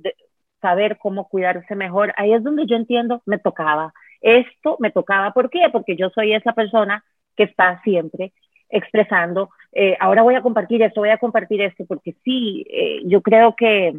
[0.60, 3.92] saber cómo cuidarse mejor, ahí es donde yo entiendo, me tocaba.
[4.20, 5.68] Esto me tocaba, ¿por qué?
[5.72, 7.04] Porque yo soy esa persona
[7.36, 8.32] que está siempre
[8.70, 13.20] expresando, eh, ahora voy a compartir esto, voy a compartir esto, porque sí, eh, yo
[13.20, 13.94] creo que,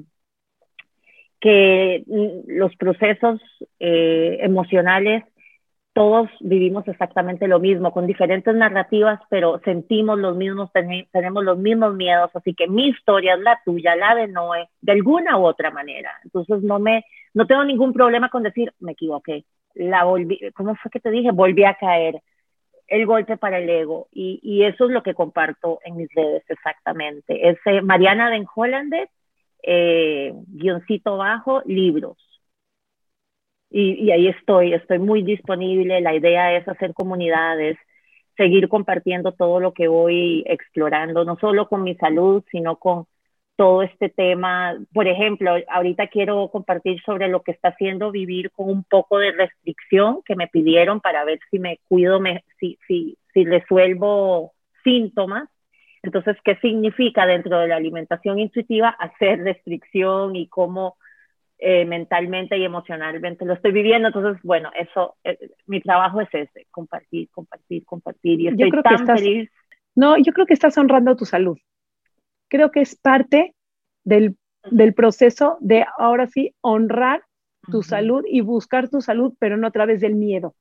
[1.40, 2.04] que
[2.48, 3.42] los procesos
[3.80, 5.24] eh, emocionales,
[5.94, 10.72] todos vivimos exactamente lo mismo, con diferentes narrativas, pero sentimos los mismos,
[11.12, 14.94] tenemos los mismos miedos, así que mi historia es la tuya, la de Noé, de
[14.94, 16.12] alguna u otra manera.
[16.24, 17.04] Entonces no me,
[17.34, 19.44] no tengo ningún problema con decir, me equivoqué,
[19.74, 21.32] la volví, ¿cómo fue que te dije?
[21.32, 22.22] Volví a caer
[22.92, 24.10] el golpe para el ego.
[24.12, 27.50] Y, eso es lo que comparto en mis redes exactamente.
[27.50, 29.10] Es eh, Mariana Den Hollander,
[29.64, 32.18] eh, guioncito bajo, libros.
[33.70, 36.02] Y, ahí estoy, estoy muy disponible.
[36.02, 37.78] La idea es hacer comunidades,
[38.36, 43.06] seguir compartiendo todo lo que voy explorando, no solo con mi salud, sino con
[43.56, 44.78] todo este tema.
[44.94, 49.32] Por ejemplo, ahorita quiero compartir sobre lo que está haciendo vivir con un poco de
[49.32, 55.50] restricción que me pidieron para ver si me cuido, me, si, si, si resuelvo síntomas.
[56.04, 60.98] Entonces, ¿qué significa dentro de la alimentación intuitiva hacer restricción y cómo
[61.60, 64.08] eh, mentalmente y emocionalmente lo estoy viviendo?
[64.08, 65.38] Entonces, bueno, eso, eh,
[65.68, 68.42] mi trabajo es ese, compartir, compartir, compartir.
[68.42, 69.52] Y estoy tan feliz.
[69.94, 71.58] No, yo creo que estás honrando tu salud
[72.52, 73.56] creo que es parte
[74.04, 74.36] del,
[74.94, 77.24] proceso de ahora sí honrar
[77.72, 80.54] tu salud y buscar tu salud, pero no a través del miedo.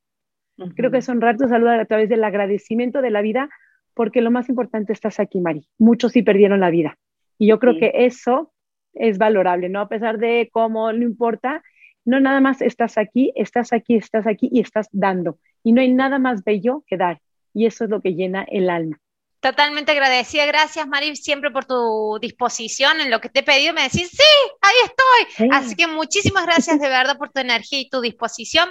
[0.76, 3.50] Creo que es honrar tu salud a través del agradecimiento de la vida,
[3.94, 5.66] porque lo más importante estás aquí, Mari.
[5.78, 6.96] Muchos sí perdieron la vida.
[7.38, 8.52] Y yo creo que eso
[8.92, 9.80] es valorable, ¿no?
[9.80, 11.62] A pesar de cómo no importa,
[12.04, 15.38] no nada más estás aquí, estás aquí, estás aquí y estás dando.
[15.64, 17.20] Y no hay nada más bello que dar.
[17.52, 19.00] Y eso es lo que llena el alma.
[19.40, 20.44] Totalmente agradecida.
[20.44, 23.72] Gracias, Mari, siempre por tu disposición en lo que te he pedido.
[23.72, 24.22] Me decís, sí,
[24.60, 25.48] ahí estoy.
[25.50, 28.68] Así que muchísimas gracias de verdad por tu energía y tu disposición.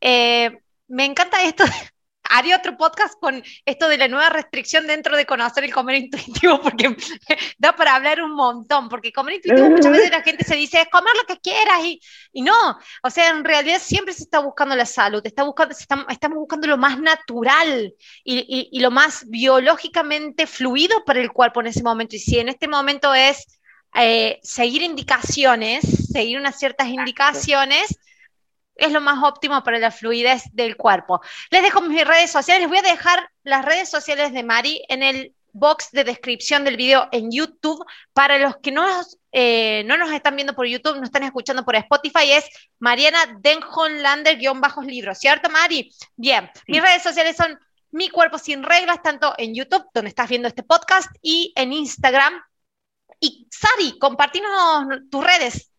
[0.00, 1.64] Eh, me encanta esto
[2.32, 6.60] haría otro podcast con esto de la nueva restricción dentro de conocer el comer intuitivo,
[6.60, 6.96] porque
[7.58, 10.88] da para hablar un montón, porque comer intuitivo muchas veces la gente se dice, es
[10.88, 12.00] comer lo que quieras, y,
[12.32, 15.74] y no, o sea, en realidad siempre se está buscando la salud, está buscando,
[16.08, 21.66] estamos buscando lo más natural y, y, lo más biológicamente fluido para el cuerpo en
[21.68, 23.58] ese momento, y si en este momento es...
[23.94, 27.94] Eh, seguir indicaciones, seguir unas ciertas indicaciones,
[28.82, 31.20] es lo más óptimo para la fluidez del cuerpo.
[31.50, 35.02] Les dejo mis redes sociales, les voy a dejar las redes sociales de Mari en
[35.02, 37.84] el box de descripción del video en YouTube.
[38.12, 38.86] Para los que no,
[39.30, 42.44] eh, no nos están viendo por YouTube, nos están escuchando por Spotify, es
[42.78, 45.92] Mariana Denhonlander-bajos libros, ¿cierto, Mari?
[46.16, 47.58] Bien, mis redes sociales son
[47.92, 52.34] Mi Cuerpo Sin Reglas, tanto en YouTube, donde estás viendo este podcast, y en Instagram.
[53.20, 55.71] Y Sari, compartimos tus redes.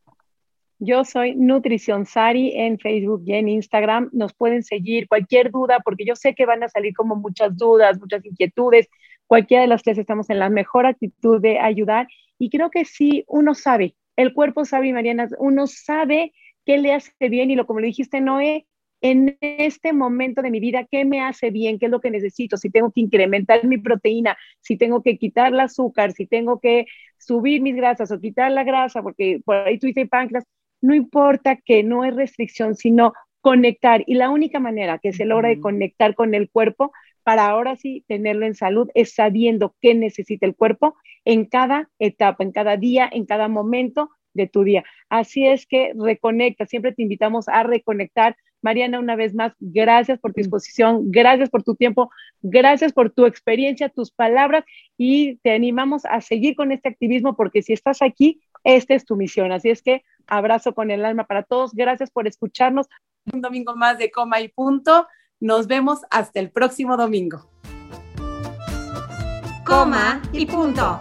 [0.86, 4.10] Yo soy Nutrición Sari en Facebook y en Instagram.
[4.12, 8.02] Nos pueden seguir cualquier duda, porque yo sé que van a salir como muchas dudas,
[8.02, 8.90] muchas inquietudes.
[9.26, 12.08] Cualquiera de las clases estamos en la mejor actitud de ayudar.
[12.38, 16.34] Y creo que sí, uno sabe, el cuerpo sabe, Mariana, uno sabe
[16.66, 18.68] qué le hace bien y lo como le dijiste, Noé,
[19.00, 21.80] en este momento de mi vida, ¿qué me hace bien?
[21.80, 22.58] ¿Qué es lo que necesito?
[22.58, 26.88] Si tengo que incrementar mi proteína, si tengo que quitar el azúcar, si tengo que
[27.18, 30.44] subir mis grasas o quitar la grasa, porque por ahí tú dices páncreas,
[30.84, 34.04] no importa que no es restricción, sino conectar.
[34.06, 36.92] Y la única manera que se logra de conectar con el cuerpo
[37.24, 42.44] para ahora sí tenerlo en salud es sabiendo qué necesita el cuerpo en cada etapa,
[42.44, 44.84] en cada día, en cada momento de tu día.
[45.08, 48.36] Así es que reconecta, siempre te invitamos a reconectar.
[48.62, 52.10] Mariana, una vez más, gracias por tu disposición, gracias por tu tiempo,
[52.42, 54.66] gracias por tu experiencia, tus palabras
[54.98, 59.16] y te animamos a seguir con este activismo porque si estás aquí, esta es tu
[59.16, 59.52] misión.
[59.52, 61.74] Así es que abrazo con el alma para todos.
[61.74, 62.88] Gracias por escucharnos.
[63.32, 65.08] Un domingo más de coma y punto.
[65.40, 67.50] Nos vemos hasta el próximo domingo.
[69.66, 71.00] Coma y punto.